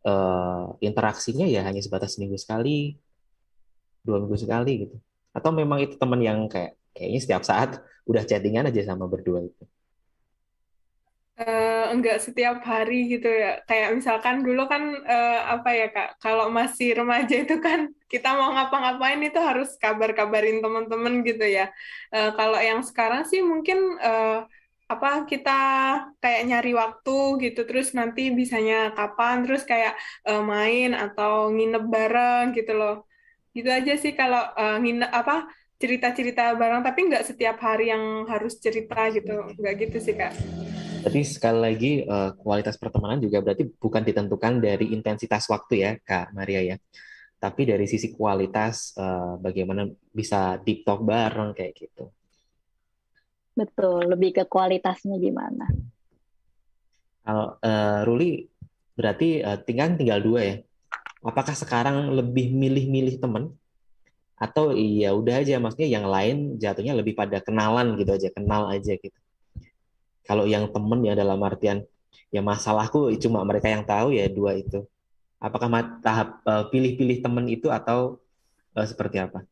[0.06, 2.94] uh, interaksinya ya hanya sebatas seminggu sekali,
[4.06, 4.96] dua minggu sekali gitu?
[5.34, 9.64] Atau memang itu teman yang kayak kayaknya setiap saat udah chattingan aja sama berdua itu?
[11.92, 13.62] Enggak setiap hari gitu ya.
[13.68, 18.54] Kayak misalkan dulu kan uh, apa ya kak kalau masih remaja itu kan kita mau
[18.54, 21.70] ngapa-ngapain itu harus kabar-kabarin teman-teman gitu ya.
[22.14, 24.46] Uh, kalau yang sekarang sih mungkin uh,
[24.86, 25.58] apa kita
[26.22, 29.98] kayak nyari waktu gitu terus nanti bisanya kapan terus kayak
[30.30, 32.96] uh, main atau nginep bareng gitu loh.
[33.50, 38.62] Gitu aja sih kalau uh, nginep apa cerita-cerita bareng tapi nggak setiap hari yang harus
[38.62, 39.50] cerita gitu.
[39.58, 40.32] Nggak gitu sih kak
[41.06, 46.34] Berarti sekali lagi uh, kualitas pertemanan juga berarti bukan ditentukan dari intensitas waktu ya, Kak
[46.34, 46.76] Maria ya.
[47.38, 52.10] Tapi dari sisi kualitas uh, bagaimana bisa deep talk bareng kayak gitu.
[53.54, 55.70] Betul, lebih ke kualitasnya gimana.
[57.22, 58.42] Kalau uh, Ruli
[58.98, 60.56] berarti uh, tinggal tinggal dua ya.
[61.22, 63.54] Apakah sekarang lebih milih-milih teman
[64.42, 68.98] atau iya udah aja maksudnya yang lain jatuhnya lebih pada kenalan gitu aja, kenal aja
[68.98, 69.14] gitu.
[70.26, 71.86] Kalau yang temen ya dalam artian
[72.34, 74.82] ya masalahku cuma mereka yang tahu ya dua itu.
[75.38, 75.68] Apakah
[76.02, 78.18] tahap uh, pilih-pilih temen itu atau
[78.74, 79.46] uh, seperti apa?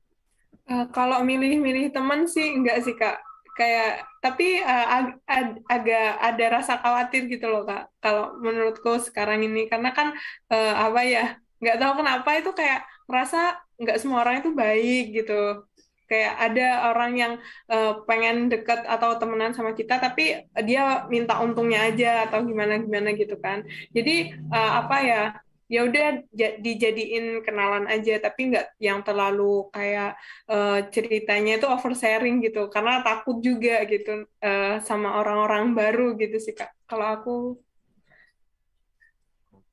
[0.66, 3.20] Uh, kalau milih-milih teman sih enggak sih kak.
[3.54, 7.86] Kayak tapi uh, ag ag agak ada rasa khawatir gitu loh kak.
[8.02, 10.10] Kalau menurutku sekarang ini karena kan
[10.50, 11.24] uh, apa ya
[11.62, 15.64] nggak tahu kenapa itu kayak merasa nggak semua orang itu baik gitu
[16.04, 17.32] kayak ada orang yang
[17.72, 23.16] uh, pengen deket atau temenan sama kita tapi dia minta untungnya aja atau gimana gimana
[23.16, 23.64] gitu kan.
[23.92, 25.22] Jadi uh, apa ya
[25.64, 26.28] ya udah
[26.60, 30.14] dijadiin kenalan aja tapi nggak yang terlalu kayak
[30.46, 32.68] uh, ceritanya itu oversharing gitu.
[32.68, 37.36] Karena takut juga gitu uh, sama orang-orang baru gitu sih kak kalau aku.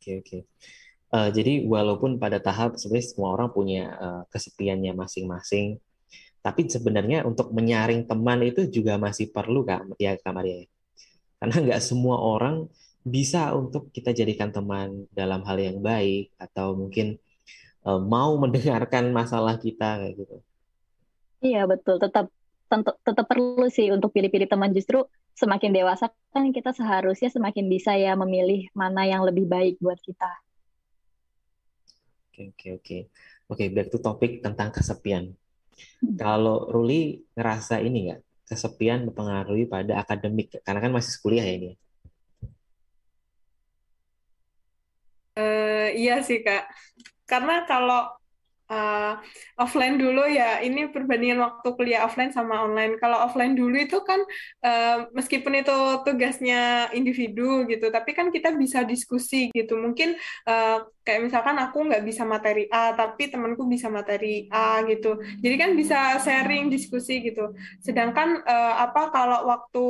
[0.02, 0.40] Oke oke.
[1.12, 5.76] Uh, jadi walaupun pada tahap sebenarnya semua orang punya uh, kesepiannya masing-masing
[6.42, 10.66] tapi sebenarnya untuk menyaring teman itu juga masih perlu kak ya kak Maria.
[11.38, 12.66] Karena nggak semua orang
[13.02, 17.18] bisa untuk kita jadikan teman dalam hal yang baik atau mungkin
[17.86, 20.38] uh, mau mendengarkan masalah kita kayak gitu.
[21.42, 22.30] Iya betul, tetap
[22.70, 27.98] tentu, tetap perlu sih untuk pilih-pilih teman justru semakin dewasa kan kita seharusnya semakin bisa
[27.98, 30.30] ya memilih mana yang lebih baik buat kita.
[32.32, 32.98] Oke oke oke.
[33.52, 35.36] Oke, back to topik tentang kesepian.
[36.18, 40.60] Kalau Ruli ngerasa ini nggak kesepian mempengaruhi pada akademik?
[40.62, 41.72] Karena kan masih kuliah ya ini.
[45.32, 46.68] Uh, iya sih kak,
[47.24, 48.12] karena kalau
[48.72, 49.20] uh,
[49.60, 52.96] offline dulu ya ini perbandingan waktu kuliah offline sama online.
[53.04, 54.24] Kalau offline dulu itu kan
[54.64, 55.76] uh, meskipun itu
[56.08, 59.76] tugasnya individu gitu, tapi kan kita bisa diskusi gitu.
[59.76, 60.16] Mungkin
[60.48, 65.20] uh, kayak misalkan aku nggak bisa materi A, tapi temanku bisa materi A gitu.
[65.44, 67.52] Jadi kan bisa sharing diskusi gitu.
[67.84, 69.86] Sedangkan uh, apa kalau waktu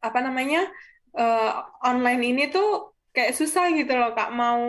[0.00, 0.68] apa namanya
[1.16, 4.60] uh, online ini tuh kayak susah gitu loh kak mau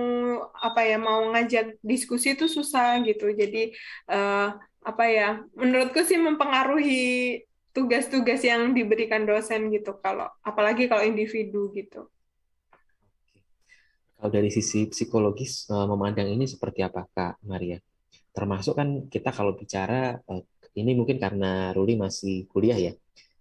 [0.54, 3.74] apa ya mau ngajak diskusi itu susah gitu jadi
[4.08, 4.54] uh,
[4.86, 7.41] apa ya menurutku sih mempengaruhi
[7.76, 12.08] tugas-tugas yang diberikan dosen gitu kalau apalagi kalau individu gitu.
[14.16, 17.76] Kalau dari sisi psikologis eh, memandang ini seperti apa Kak Maria?
[18.32, 20.41] Termasuk kan kita kalau bicara eh,
[20.80, 22.93] ini mungkin karena Ruli masih kuliah ya.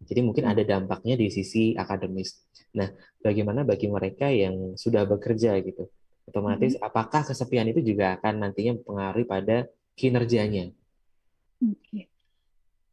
[0.05, 2.44] Jadi mungkin ada dampaknya di sisi akademis.
[2.76, 2.88] Nah,
[3.20, 5.88] bagaimana bagi mereka yang sudah bekerja gitu?
[6.24, 6.84] Otomatis hmm.
[6.84, 10.72] apakah kesepian itu juga akan nantinya mempengaruhi pada kinerjanya?
[11.61, 12.09] Oke.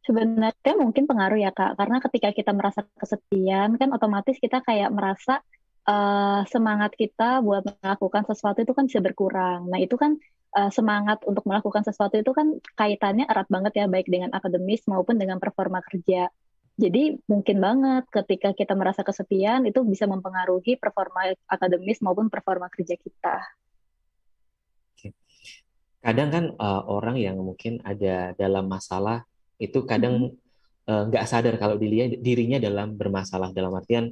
[0.01, 5.45] Sebenarnya mungkin pengaruh ya Kak, karena ketika kita merasa kesepian kan otomatis kita kayak merasa
[5.85, 9.69] uh, semangat kita buat melakukan sesuatu itu kan bisa berkurang.
[9.69, 10.17] Nah itu kan
[10.57, 15.21] uh, semangat untuk melakukan sesuatu itu kan kaitannya erat banget ya baik dengan akademis maupun
[15.21, 16.33] dengan performa kerja.
[16.81, 22.97] Jadi mungkin banget ketika kita merasa kesepian itu bisa mempengaruhi performa akademis maupun performa kerja
[22.97, 23.37] kita.
[26.01, 29.21] Kadang kan uh, orang yang mungkin ada dalam masalah
[29.61, 31.13] itu kadang mm-hmm.
[31.13, 31.29] nggak mm -hmm.
[31.29, 34.09] uh, sadar kalau dirinya, dirinya dalam bermasalah dalam artian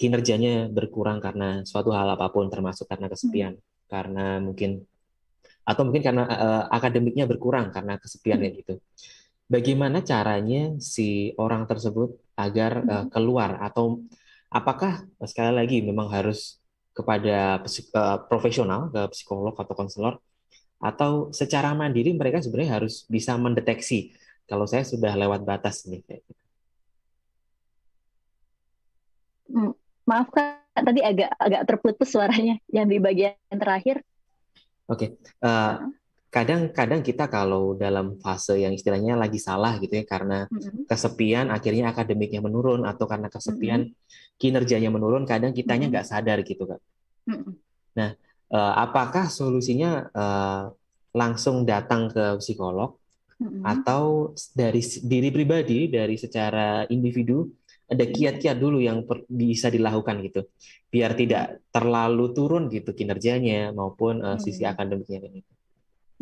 [0.00, 3.88] kinerjanya berkurang karena suatu hal apa pun termasuk karena kesepian mm -hmm.
[3.92, 4.70] karena mungkin
[5.68, 8.58] atau mungkin karena uh, akademiknya berkurang karena kesepian mm -hmm.
[8.64, 8.74] gitu.
[9.46, 13.62] Bagaimana caranya si orang tersebut agar uh, keluar?
[13.62, 14.02] Atau
[14.50, 16.58] apakah sekali lagi memang harus
[16.90, 20.14] kepada psik- uh, profesional ke psikolog atau konselor?
[20.82, 24.12] Atau secara mandiri mereka sebenarnya harus bisa mendeteksi
[24.50, 26.34] kalau saya sudah lewat batas nih gitu.
[29.50, 29.72] hmm,
[30.06, 30.62] maaf kak.
[30.76, 34.04] Tadi agak agak terputus suaranya yang di bagian terakhir.
[34.86, 35.16] Oke.
[35.16, 35.40] Okay.
[35.40, 40.84] uh, eh, kadang-kadang kita kalau dalam fase yang istilahnya lagi salah gitu ya karena mm-hmm.
[40.90, 44.36] kesepian akhirnya akademiknya menurun atau karena kesepian mm-hmm.
[44.36, 46.26] kinerjanya menurun kadang kitanya nggak mm-hmm.
[46.26, 46.80] sadar gitu kan
[47.30, 47.52] mm-hmm.
[47.96, 48.10] nah
[48.52, 50.62] uh, apakah solusinya uh,
[51.16, 52.98] langsung datang ke psikolog
[53.40, 53.62] mm-hmm.
[53.64, 57.48] atau dari diri pribadi dari secara individu
[57.86, 60.50] ada kiat-kiat dulu yang per, bisa dilakukan gitu
[60.90, 65.55] biar tidak terlalu turun gitu kinerjanya maupun uh, sisi akademiknya gitu.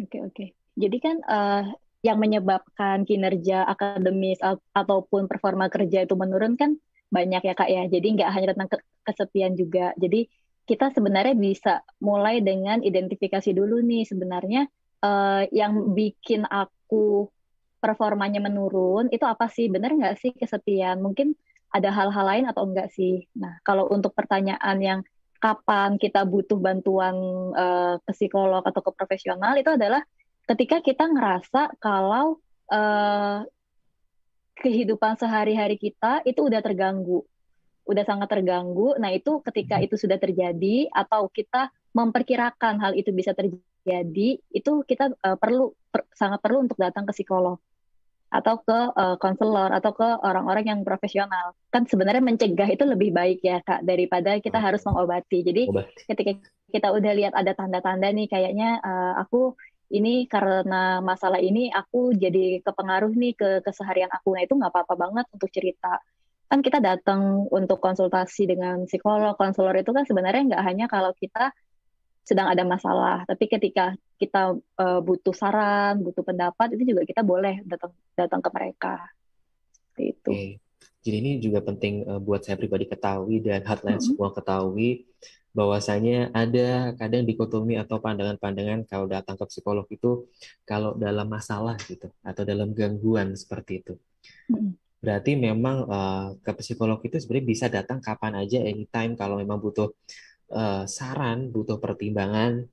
[0.01, 0.45] Oke oke.
[0.75, 1.71] Jadi kan uh,
[2.05, 4.43] yang menyebabkan kinerja akademis
[4.75, 6.77] ataupun performa kerja itu menurun kan
[7.09, 7.83] banyak ya kak ya.
[7.87, 8.71] Jadi nggak hanya tentang
[9.07, 9.95] kesepian juga.
[9.95, 10.27] Jadi
[10.65, 14.65] kita sebenarnya bisa mulai dengan identifikasi dulu nih sebenarnya
[15.05, 17.29] uh, yang bikin aku
[17.85, 21.37] performanya menurun itu apa sih benar nggak sih kesepian mungkin
[21.69, 25.01] ada hal-hal lain atau enggak sih nah kalau untuk pertanyaan yang
[25.45, 27.13] kapan kita butuh bantuan
[27.53, 30.01] uh, ke psikolog atau ke profesional itu adalah
[30.49, 32.41] ketika kita ngerasa kalau
[32.73, 33.45] uh,
[34.57, 37.21] kehidupan sehari-hari kita itu udah terganggu
[37.85, 38.97] udah sangat terganggu.
[38.97, 45.13] Nah, itu ketika itu sudah terjadi atau kita memperkirakan hal itu bisa terjadi, itu kita
[45.21, 47.61] uh, perlu per, sangat perlu untuk datang ke psikolog
[48.31, 51.55] atau ke uh, konselor atau ke orang-orang yang profesional.
[51.71, 55.45] Kan sebenarnya mencegah itu lebih baik ya, Kak, daripada kita harus mengobati.
[55.47, 56.03] Jadi, Obati.
[56.09, 56.33] ketika
[56.75, 59.55] kita udah lihat ada tanda-tanda nih kayaknya uh, aku
[59.95, 64.35] ini karena masalah ini aku jadi kepengaruh nih ke keseharian aku.
[64.35, 66.03] Nah, itu nggak apa-apa banget untuk cerita
[66.55, 71.51] kan kita datang untuk konsultasi dengan psikolog, konselor itu kan sebenarnya nggak hanya kalau kita
[72.25, 77.61] sedang ada masalah, tapi ketika kita uh, butuh saran, butuh pendapat, itu juga kita boleh
[77.69, 78.95] datang datang ke mereka.
[79.77, 80.31] Seperti itu.
[80.33, 80.49] Oke.
[81.05, 84.17] Jadi ini juga penting uh, buat saya pribadi ketahui dan hotline mm -hmm.
[84.17, 85.05] semua ketahui
[85.53, 90.27] bahwasanya ada kadang dikotomi atau pandangan-pandangan kalau datang ke psikolog itu
[90.65, 93.95] kalau dalam masalah gitu atau dalam gangguan seperti itu.
[94.49, 94.73] Mm -hmm.
[95.05, 99.93] Berarti memang uh, ke psikolog itu sebenarnya bisa datang kapan aja, anytime kalau memang butuh
[100.51, 102.67] uh, saran, butuh pertimbangan,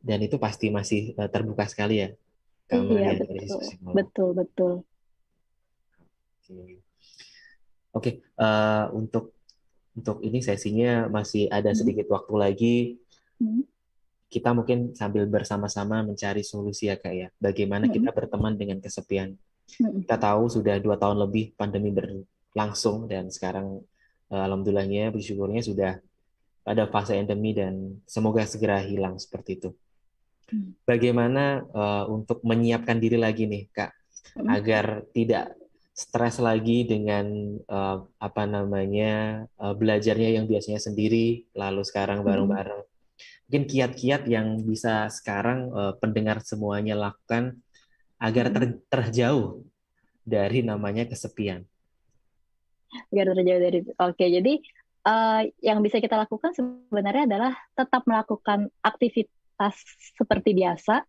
[0.00, 2.08] dan itu pasti masih uh, terbuka sekali ya.
[2.70, 4.72] Iya betul, betul betul.
[6.46, 6.70] Oke,
[7.90, 8.14] okay.
[8.38, 9.34] uh, untuk
[9.98, 11.78] untuk ini sesinya masih ada hmm.
[11.78, 12.14] sedikit hmm.
[12.14, 12.76] waktu lagi.
[13.42, 13.66] Hmm.
[14.30, 17.28] Kita mungkin sambil bersama-sama mencari solusi ya kak ya.
[17.42, 17.94] Bagaimana hmm.
[17.98, 19.34] kita berteman dengan kesepian
[19.78, 23.82] kita tahu sudah dua tahun lebih pandemi berlangsung dan sekarang
[24.32, 25.92] uh, alhamdulillahnya bersyukurnya sudah
[26.60, 29.70] pada fase endemi dan semoga segera hilang seperti itu.
[30.50, 30.70] Mm.
[30.84, 33.92] Bagaimana uh, untuk menyiapkan diri lagi nih kak
[34.36, 34.48] mm.
[34.50, 34.84] agar
[35.14, 35.56] tidak
[36.00, 42.82] stres lagi dengan uh, apa namanya uh, belajarnya yang biasanya sendiri lalu sekarang bareng-bareng.
[43.50, 47.58] Mungkin kiat-kiat yang bisa sekarang uh, pendengar semuanya lakukan
[48.16, 49.66] agar ter, terjauh
[50.22, 51.66] dari namanya kesepian.
[53.10, 54.62] Agar terjauh dari Oke, jadi
[55.04, 59.74] uh, yang bisa kita lakukan sebenarnya adalah tetap melakukan aktivitas
[60.16, 61.04] seperti biasa.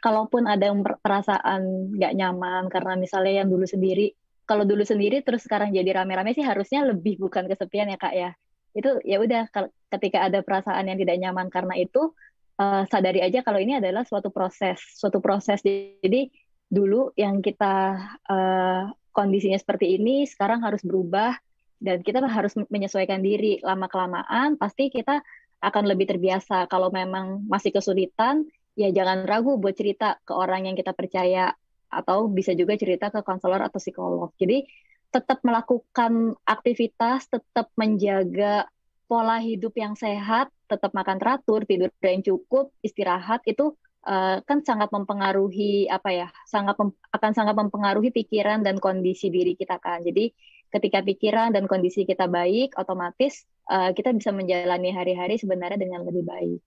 [0.00, 4.12] Kalaupun ada yang perasaan nggak nyaman karena misalnya yang dulu sendiri
[4.44, 8.30] kalau dulu sendiri terus sekarang jadi rame-rame sih harusnya lebih bukan kesepian ya kak ya.
[8.76, 9.48] Itu ya udah
[9.88, 12.12] ketika ada perasaan yang tidak nyaman karena itu
[12.60, 15.64] uh, sadari aja kalau ini adalah suatu proses suatu proses.
[15.64, 16.28] Jadi
[16.68, 17.96] dulu yang kita
[18.28, 21.32] uh, kondisinya seperti ini sekarang harus berubah
[21.80, 23.58] dan kita harus menyesuaikan diri.
[23.62, 25.22] Lama kelamaan pasti kita
[25.64, 26.68] akan lebih terbiasa.
[26.68, 28.44] Kalau memang masih kesulitan
[28.74, 31.54] ya jangan ragu buat cerita ke orang yang kita percaya.
[31.94, 34.34] Atau bisa juga cerita ke konselor atau psikolog.
[34.34, 34.66] Jadi
[35.14, 38.66] tetap melakukan aktivitas, tetap menjaga
[39.06, 43.78] pola hidup yang sehat, tetap makan teratur, tidur yang cukup, istirahat itu
[44.10, 46.74] uh, kan sangat mempengaruhi apa ya, sangat
[47.14, 50.02] akan sangat mempengaruhi pikiran dan kondisi diri kita kan.
[50.02, 50.34] Jadi
[50.74, 56.26] ketika pikiran dan kondisi kita baik, otomatis uh, kita bisa menjalani hari-hari sebenarnya dengan lebih
[56.26, 56.64] baik.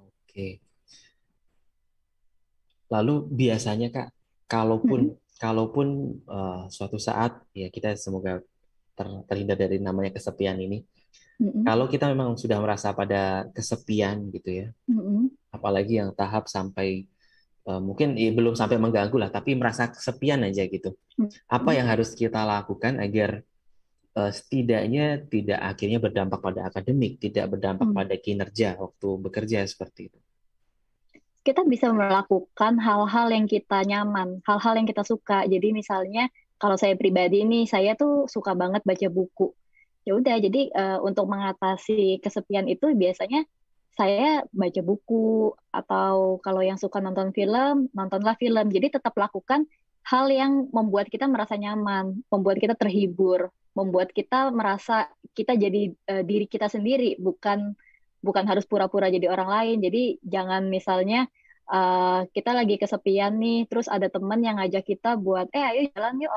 [0.00, 0.48] Oke.
[2.88, 4.08] Lalu biasanya kak,
[4.48, 8.38] kalaupun hmm kalaupun uh, suatu saat ya kita semoga
[8.94, 10.86] ter, terhindar dari namanya kesepian ini.
[11.42, 11.66] Mm-hmm.
[11.66, 15.50] Kalau kita memang sudah merasa pada kesepian gitu ya, mm-hmm.
[15.50, 17.10] apalagi yang tahap sampai
[17.66, 20.98] mungkin ya, belum sampai mengganggu lah, tapi merasa kesepian aja gitu.
[21.18, 21.46] Mm-hmm.
[21.46, 23.46] Apa yang harus kita lakukan agar
[24.18, 28.00] uh, setidaknya tidak akhirnya berdampak pada akademik, tidak berdampak mm-hmm.
[28.02, 30.18] pada kinerja waktu bekerja seperti itu?
[31.42, 35.42] kita bisa melakukan hal-hal yang kita nyaman, hal-hal yang kita suka.
[35.42, 36.30] Jadi misalnya
[36.62, 39.50] kalau saya pribadi nih, saya tuh suka banget baca buku.
[40.06, 43.42] Ya udah, jadi uh, untuk mengatasi kesepian itu biasanya
[43.92, 48.72] saya baca buku atau kalau yang suka nonton film, nontonlah film.
[48.72, 49.68] Jadi tetap lakukan
[50.08, 56.24] hal yang membuat kita merasa nyaman, membuat kita terhibur, membuat kita merasa kita jadi uh,
[56.24, 57.76] diri kita sendiri, bukan
[58.24, 59.76] bukan harus pura-pura jadi orang lain.
[59.84, 61.28] Jadi jangan misalnya
[61.68, 66.24] uh, kita lagi kesepian nih, terus ada temen yang ngajak kita buat, eh ayo jalan
[66.24, 66.32] yuk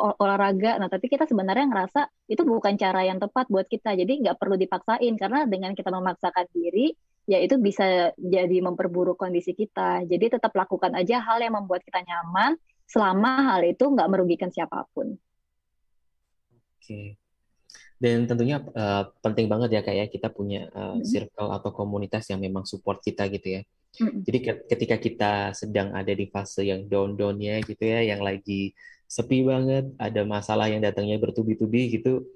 [0.00, 0.80] ol olahraga.
[0.80, 3.92] Nah, tapi kita sebenarnya ngerasa itu bukan cara yang tepat buat kita.
[3.92, 6.96] Jadi nggak perlu dipaksain karena dengan kita memaksakan diri,
[7.28, 10.08] ya itu bisa jadi memperburuk kondisi kita.
[10.08, 12.56] Jadi tetap lakukan aja hal yang membuat kita nyaman
[12.88, 15.14] selama hal itu nggak merugikan siapa pun.
[16.80, 17.20] Oke.
[18.00, 22.40] Dan tentunya uh, penting banget ya kayak ya, kita punya uh, circle atau komunitas yang
[22.40, 23.62] memang support kita gitu ya.
[24.00, 24.20] Mm-hmm.
[24.24, 24.38] Jadi
[24.72, 28.72] ketika kita sedang ada di fase yang down-downnya gitu ya, yang lagi
[29.10, 32.30] sepi banget, ada masalah yang datangnya bertubi-tubi gitu,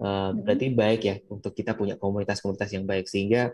[0.00, 3.52] uh, berarti baik ya untuk kita punya komunitas-komunitas yang baik sehingga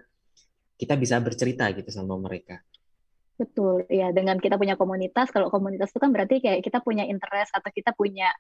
[0.79, 2.63] kita bisa bercerita gitu sama mereka.
[3.35, 7.51] Betul, ya dengan kita punya komunitas, kalau komunitas itu kan berarti kayak kita punya interest
[7.59, 8.31] atau kita punya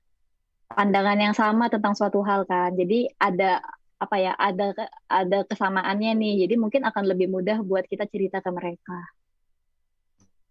[0.70, 2.70] pandangan yang sama tentang suatu hal kan.
[2.78, 3.58] Jadi ada
[4.00, 4.72] apa ya ada
[5.10, 6.34] ada kesamaannya nih.
[6.46, 8.98] Jadi mungkin akan lebih mudah buat kita cerita ke mereka.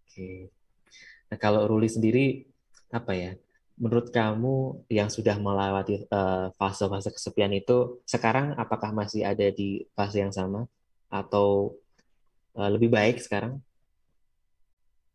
[0.04, 0.52] Oke.
[1.30, 2.44] Nah, kalau Ruli sendiri
[2.90, 3.32] apa ya?
[3.80, 10.20] Menurut kamu yang sudah melewati eh, fase-fase kesepian itu sekarang apakah masih ada di fase
[10.20, 10.68] yang sama?
[11.10, 11.80] Atau
[12.54, 13.58] uh, lebih baik sekarang?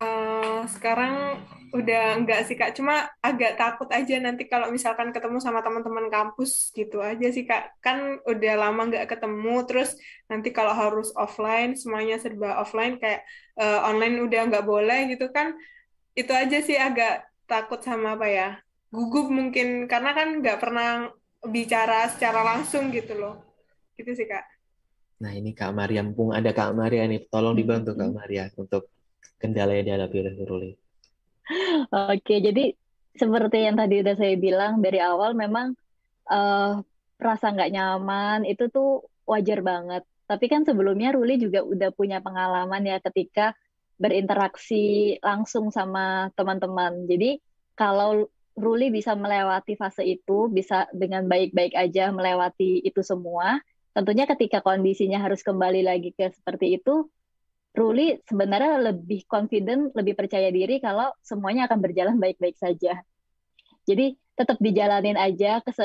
[0.03, 1.39] Uh, sekarang
[1.71, 2.75] udah enggak sih kak.
[2.75, 7.79] Cuma agak takut aja nanti kalau misalkan ketemu sama teman-teman kampus gitu aja sih kak.
[7.79, 9.95] Kan udah lama nggak ketemu terus
[10.27, 13.23] nanti kalau harus offline semuanya serba offline kayak
[13.59, 15.55] uh, online udah nggak boleh gitu kan
[16.15, 18.49] itu aja sih agak takut sama apa ya
[18.93, 21.09] gugup mungkin karena kan nggak pernah
[21.45, 23.35] bicara secara langsung gitu loh.
[23.95, 24.45] Gitu sih kak.
[25.21, 27.27] Nah ini kak Maria mumpung ada kak Maria nih.
[27.29, 28.89] Tolong dibantu kak Maria untuk
[29.39, 30.71] kendala yang dihadapi oleh Ruli
[31.93, 32.73] Oke, jadi
[33.13, 35.77] seperti yang tadi udah saya bilang dari awal memang
[36.25, 36.81] uh,
[37.21, 40.01] rasa nggak nyaman itu tuh wajar banget.
[40.25, 43.53] Tapi kan sebelumnya Ruli juga udah punya pengalaman ya ketika
[43.95, 47.07] berinteraksi langsung sama teman-teman.
[47.07, 47.39] Jadi
[47.75, 53.59] kalau Ruli bisa melewati fase itu, bisa dengan baik-baik aja melewati itu semua,
[53.91, 57.11] tentunya ketika kondisinya harus kembali lagi ke seperti itu,
[57.75, 63.03] Ruli sebenarnya lebih confident, lebih percaya diri kalau semuanya akan berjalan baik-baik saja.
[63.83, 65.75] Jadi tetap dijalanin aja ke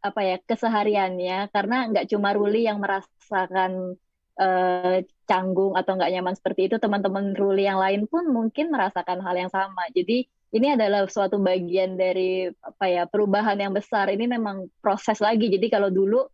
[0.00, 4.00] apa ya kesehariannya karena nggak cuma Ruli yang merasakan
[4.40, 4.96] uh,
[5.28, 9.52] canggung atau nggak nyaman seperti itu, teman-teman Ruli yang lain pun mungkin merasakan hal yang
[9.52, 9.86] sama.
[9.92, 14.10] Jadi ini adalah suatu bagian dari apa ya perubahan yang besar.
[14.10, 15.46] Ini memang proses lagi.
[15.46, 16.26] Jadi kalau dulu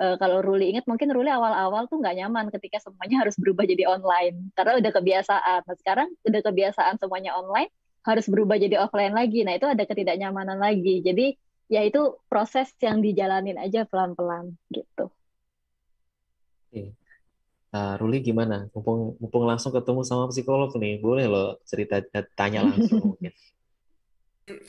[0.00, 3.86] uh, kalau Ruli ingat mungkin Ruli awal-awal tuh nggak nyaman ketika semuanya harus berubah jadi
[3.86, 5.60] online karena udah kebiasaan.
[5.68, 7.70] Nah sekarang udah kebiasaan semuanya online
[8.04, 9.46] harus berubah jadi offline lagi.
[9.46, 11.00] Nah itu ada ketidaknyamanan lagi.
[11.00, 11.38] Jadi
[11.70, 15.08] ya itu proses yang dijalanin aja pelan-pelan gitu.
[17.74, 18.70] Uh, Ruli gimana?
[18.70, 21.98] Mumpung, mumpung langsung ketemu sama psikolog nih, boleh loh cerita
[22.38, 23.34] tanya langsung mungkin.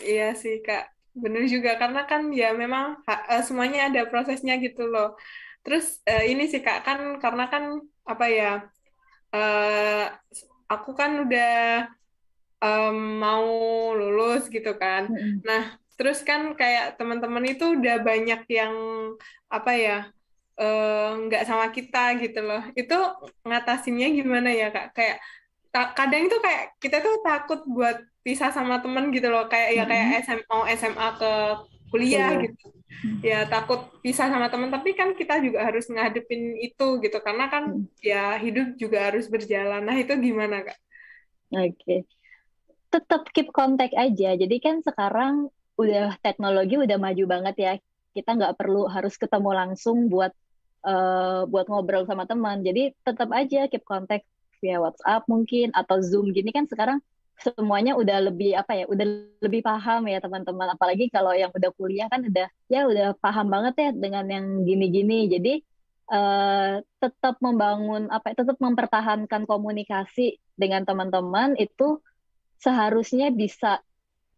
[0.01, 5.13] Iya sih Kak, bener juga karena kan ya memang uh, semuanya ada prosesnya gitu loh.
[5.61, 7.77] Terus uh, ini sih Kak kan karena kan
[8.09, 8.51] apa ya
[9.37, 10.05] uh,
[10.65, 11.85] aku kan udah
[12.57, 13.45] um, mau
[13.93, 15.13] lulus gitu kan.
[15.45, 18.75] Nah terus kan kayak teman-teman itu udah banyak yang
[19.47, 19.97] apa ya
[20.55, 22.63] nggak uh, sama kita gitu loh.
[22.73, 22.95] Itu
[23.43, 24.95] ngatasinnya gimana ya Kak?
[24.95, 25.19] Kayak
[25.75, 30.23] kadang itu kayak kita tuh takut buat pisah sama temen gitu loh kayak ya kayak
[30.23, 31.31] SMA mau SMA ke
[31.91, 32.43] kuliah yeah.
[32.47, 32.65] gitu
[33.21, 37.75] ya takut pisah sama temen tapi kan kita juga harus ngadepin itu gitu karena kan
[37.75, 38.01] mm.
[38.01, 40.79] ya hidup juga harus berjalan nah itu gimana kak?
[41.53, 41.99] Oke okay.
[42.89, 47.73] tetap keep contact aja jadi kan sekarang udah teknologi udah maju banget ya
[48.15, 50.31] kita nggak perlu harus ketemu langsung buat
[50.85, 52.61] uh, buat ngobrol sama teman.
[52.61, 54.23] Jadi tetap aja keep contact
[54.61, 56.31] via WhatsApp mungkin atau Zoom.
[56.31, 57.01] Gini kan sekarang
[57.35, 59.05] semuanya udah lebih apa ya udah
[59.43, 60.71] lebih paham ya teman-teman.
[60.77, 65.27] Apalagi kalau yang udah kuliah kan udah ya udah paham banget ya dengan yang gini-gini.
[65.27, 65.53] Jadi
[66.13, 71.99] uh, tetap membangun apa ya, tetap mempertahankan komunikasi dengan teman-teman itu
[72.61, 73.83] seharusnya bisa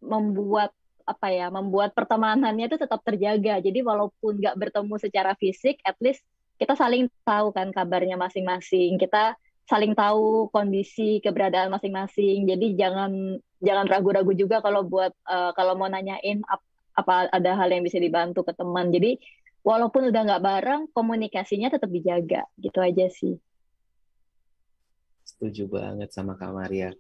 [0.01, 0.73] membuat
[1.07, 3.63] apa ya membuat pertemanannya itu tetap terjaga.
[3.63, 6.25] Jadi walaupun nggak bertemu secara fisik at least
[6.57, 9.37] kita saling tahu kan kabarnya masing-masing kita
[9.67, 12.47] saling tahu kondisi keberadaan masing-masing.
[12.47, 16.63] Jadi jangan jangan ragu-ragu juga kalau buat uh, kalau mau nanyain ap,
[16.95, 18.89] apa ada hal yang bisa dibantu ke teman.
[18.89, 19.19] Jadi
[19.61, 22.47] walaupun udah nggak bareng, komunikasinya tetap dijaga.
[22.55, 23.35] Gitu aja sih.
[25.27, 26.95] Setuju banget sama Kak Maria.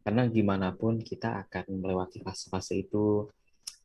[0.00, 3.28] Karena gimana pun kita akan melewati fase-fase itu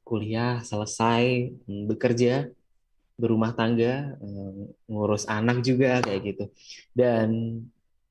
[0.07, 2.47] kuliah selesai, bekerja,
[3.21, 6.45] berumah tangga, hmm, ngurus anak juga kayak gitu.
[6.97, 7.61] Dan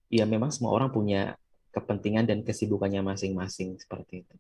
[0.07, 1.35] ya memang semua orang punya
[1.75, 4.35] kepentingan dan kesibukannya masing-masing seperti itu.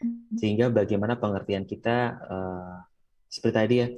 [0.00, 0.32] Hmm.
[0.36, 2.76] Sehingga bagaimana pengertian kita uh,
[3.28, 3.88] seperti tadi ya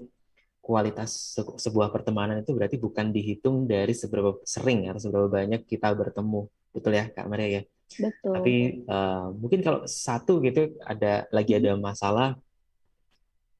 [0.58, 5.94] kualitas se sebuah pertemanan itu berarti bukan dihitung dari seberapa sering atau seberapa banyak kita
[5.96, 6.44] bertemu,
[6.76, 7.62] betul ya Kak Maria ya.
[7.88, 8.32] Betul.
[8.36, 8.54] Tapi
[8.84, 11.80] uh, mungkin kalau satu gitu ada lagi ada hmm.
[11.80, 12.36] masalah,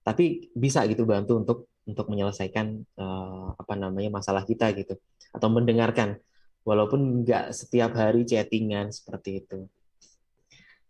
[0.04, 1.59] tapi bisa gitu bantu untuk
[1.89, 5.01] untuk menyelesaikan uh, apa namanya masalah kita gitu.
[5.32, 6.20] Atau mendengarkan.
[6.68, 9.64] Walaupun nggak setiap hari chattingan seperti itu.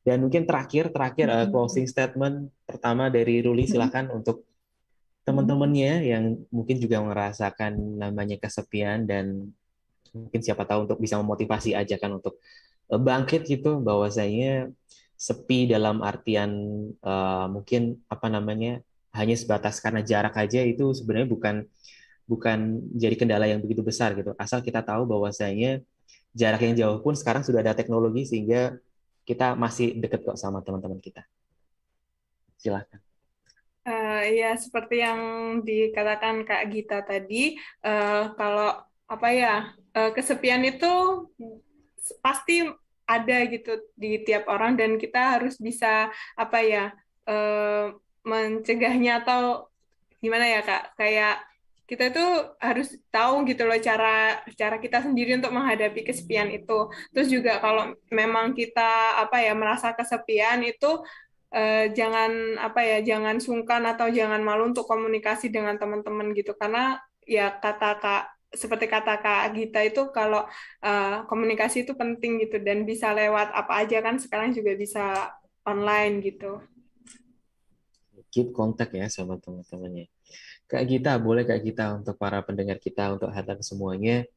[0.03, 4.43] Dan mungkin terakhir terakhir uh, closing statement pertama dari Ruli silahkan untuk
[5.23, 9.53] teman-temannya yang mungkin juga merasakan namanya kesepian dan
[10.17, 12.41] mungkin siapa tahu untuk bisa memotivasi aja kan untuk
[12.91, 13.79] uh, bangkit gitu.
[13.79, 14.73] Bahwasanya
[15.15, 16.51] sepi dalam artian
[17.05, 18.81] uh, mungkin apa namanya
[19.17, 21.55] hanya sebatas karena jarak aja itu sebenarnya bukan
[22.29, 24.37] bukan jadi kendala yang begitu besar gitu.
[24.37, 25.81] Asal kita tahu bahwasanya
[26.37, 28.77] jarak yang jauh pun sekarang sudah ada teknologi sehingga
[29.25, 31.25] kita masih deket kok sama teman-teman kita.
[32.61, 33.01] Silahkan.
[33.89, 35.21] Uh, ya seperti yang
[35.65, 41.25] dikatakan Kak Gita tadi, uh, kalau apa ya uh, kesepian itu
[42.21, 42.69] pasti
[43.09, 46.93] ada gitu di tiap orang dan kita harus bisa apa ya
[48.29, 49.73] mencegahnya atau
[50.23, 51.37] gimana ya Kak kayak
[51.89, 52.25] kita itu
[52.61, 56.93] harus tahu gitu loh cara cara kita sendiri untuk menghadapi kesepian itu.
[57.17, 61.01] Terus juga kalau memang kita apa ya merasa kesepian itu
[61.57, 67.01] eh, jangan apa ya jangan sungkan atau jangan malu untuk komunikasi dengan teman-teman gitu karena
[67.25, 70.49] ya kata kak seperti kata kak Gita itu kalau
[70.81, 75.05] uh, komunikasi itu penting gitu dan bisa lewat apa aja kan sekarang juga bisa
[75.69, 76.57] online gitu.
[78.29, 80.07] Keep kontak ya sama teman-temannya.
[80.69, 84.29] Kak Gita, boleh Kak Gita untuk para pendengar kita, untuk hadir semuanya,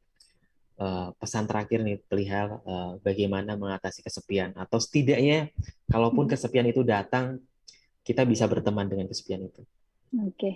[0.79, 5.51] uh, pesan terakhir nih perihal uh, bagaimana mengatasi kesepian atau setidaknya
[5.91, 6.31] kalaupun hmm.
[6.31, 7.43] kesepian itu datang,
[8.01, 9.61] kita bisa berteman dengan kesepian itu.
[10.17, 10.35] Oke.
[10.35, 10.55] Okay.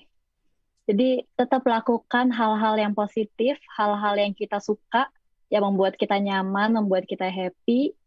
[0.86, 5.10] Jadi tetap lakukan hal-hal yang positif, hal-hal yang kita suka,
[5.50, 7.98] yang membuat kita nyaman, membuat kita happy.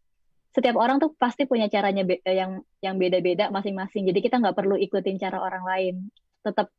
[0.49, 4.09] Setiap orang tuh pasti punya caranya yang yang beda-beda masing-masing.
[4.09, 5.95] Jadi kita nggak perlu ikutin cara orang lain.
[6.41, 6.73] Tetap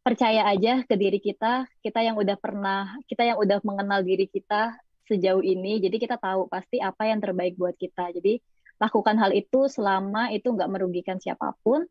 [0.00, 4.78] percaya aja ke diri kita, kita yang udah pernah, kita yang udah mengenal diri kita
[5.10, 8.14] sejauh ini, jadi kita tahu pasti apa yang terbaik buat kita.
[8.14, 8.38] Jadi
[8.80, 11.84] lakukan hal itu selama itu nggak merugikan siapa pun,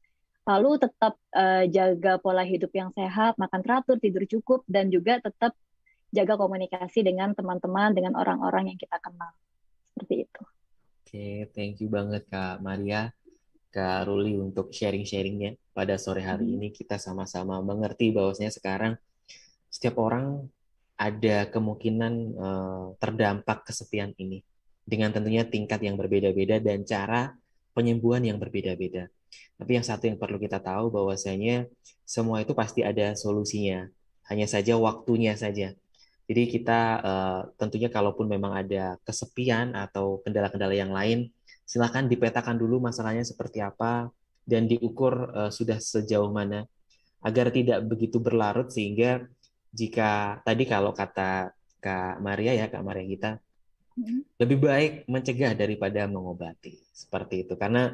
[0.47, 5.53] lalu tetap uh, jaga pola hidup yang sehat, makan teratur, tidur cukup, dan juga tetap
[6.09, 9.29] jaga komunikasi dengan teman-teman, dengan orang-orang yang kita kenal.
[11.09, 13.09] Oke, thank you banget Kak Maria.
[13.73, 16.55] Kak Ruli untuk sharing-sharingnya pada sore hari hmm.
[16.61, 18.93] ini kita sama-sama mengerti bahwasanya sekarang
[19.73, 20.45] setiap orang
[21.01, 24.45] ada kemungkinan uh, terdampak kesepian ini
[24.85, 27.33] dengan tentunya tingkat yang berbeda-beda dan cara
[27.73, 29.09] penyembuhan yang berbeda-beda.
[29.57, 31.65] Tapi yang satu yang perlu kita tahu bahwasanya
[32.05, 33.89] semua itu pasti ada solusinya.
[34.29, 35.73] Hanya saja waktunya saja.
[36.29, 41.33] Jadi kita uh, tentunya kalaupun memang ada kesepian atau kendala-kendala yang lain,
[41.65, 44.13] silakan dipetakan dulu masalahnya seperti apa
[44.45, 46.69] dan diukur uh, sudah sejauh mana
[47.25, 49.25] agar tidak begitu berlarut sehingga
[49.73, 51.49] jika tadi kalau kata
[51.81, 53.31] Kak Maria ya Kak Maria kita
[53.97, 54.19] mm-hmm.
[54.37, 56.77] lebih baik mencegah daripada mengobati.
[56.93, 57.57] Seperti itu.
[57.57, 57.89] Karena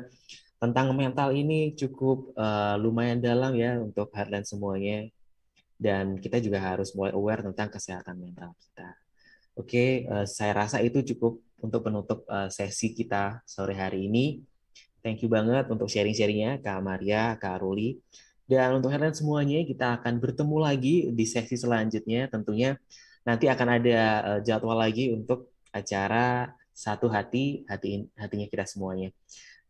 [0.59, 5.07] tentang mental ini cukup uh, lumayan dalam ya untuk headline semuanya
[5.75, 8.89] dan kita juga harus mulai aware tentang kesehatan mental kita.
[9.55, 14.43] Oke, uh, saya rasa itu cukup untuk penutup uh, sesi kita sore hari ini.
[14.99, 18.01] Thank you banget untuk sharing-sharingnya Kak Maria, Kak Ruli.
[18.45, 22.77] Dan untuk headline semuanya kita akan bertemu lagi di sesi selanjutnya tentunya
[23.25, 29.09] nanti akan ada uh, jadwal lagi untuk acara satu hati hati hatinya kita semuanya.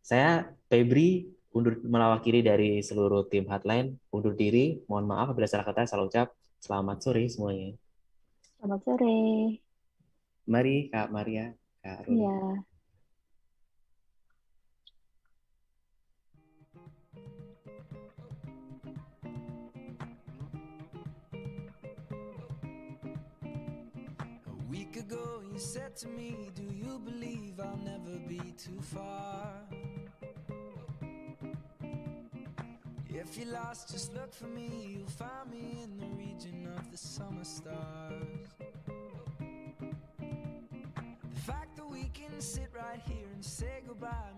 [0.02, 4.84] Saya Febri undur melawakili dari seluruh tim hotline undur diri.
[4.92, 5.88] Mohon maaf apabila salah kata.
[5.88, 6.36] Salam ucap.
[6.60, 7.80] Selamat sore semuanya.
[8.60, 9.18] Selamat sore.
[10.46, 12.22] Mari Kak Maria, Kak Ruli.
[12.22, 12.38] Iya.
[24.96, 29.68] ago you said to me Do you believe I'll never be too far?
[33.28, 34.98] If you're lost, just look for me.
[34.98, 38.48] You'll find me in the region of the summer stars.
[41.34, 44.32] The fact that we can sit right here and say goodbye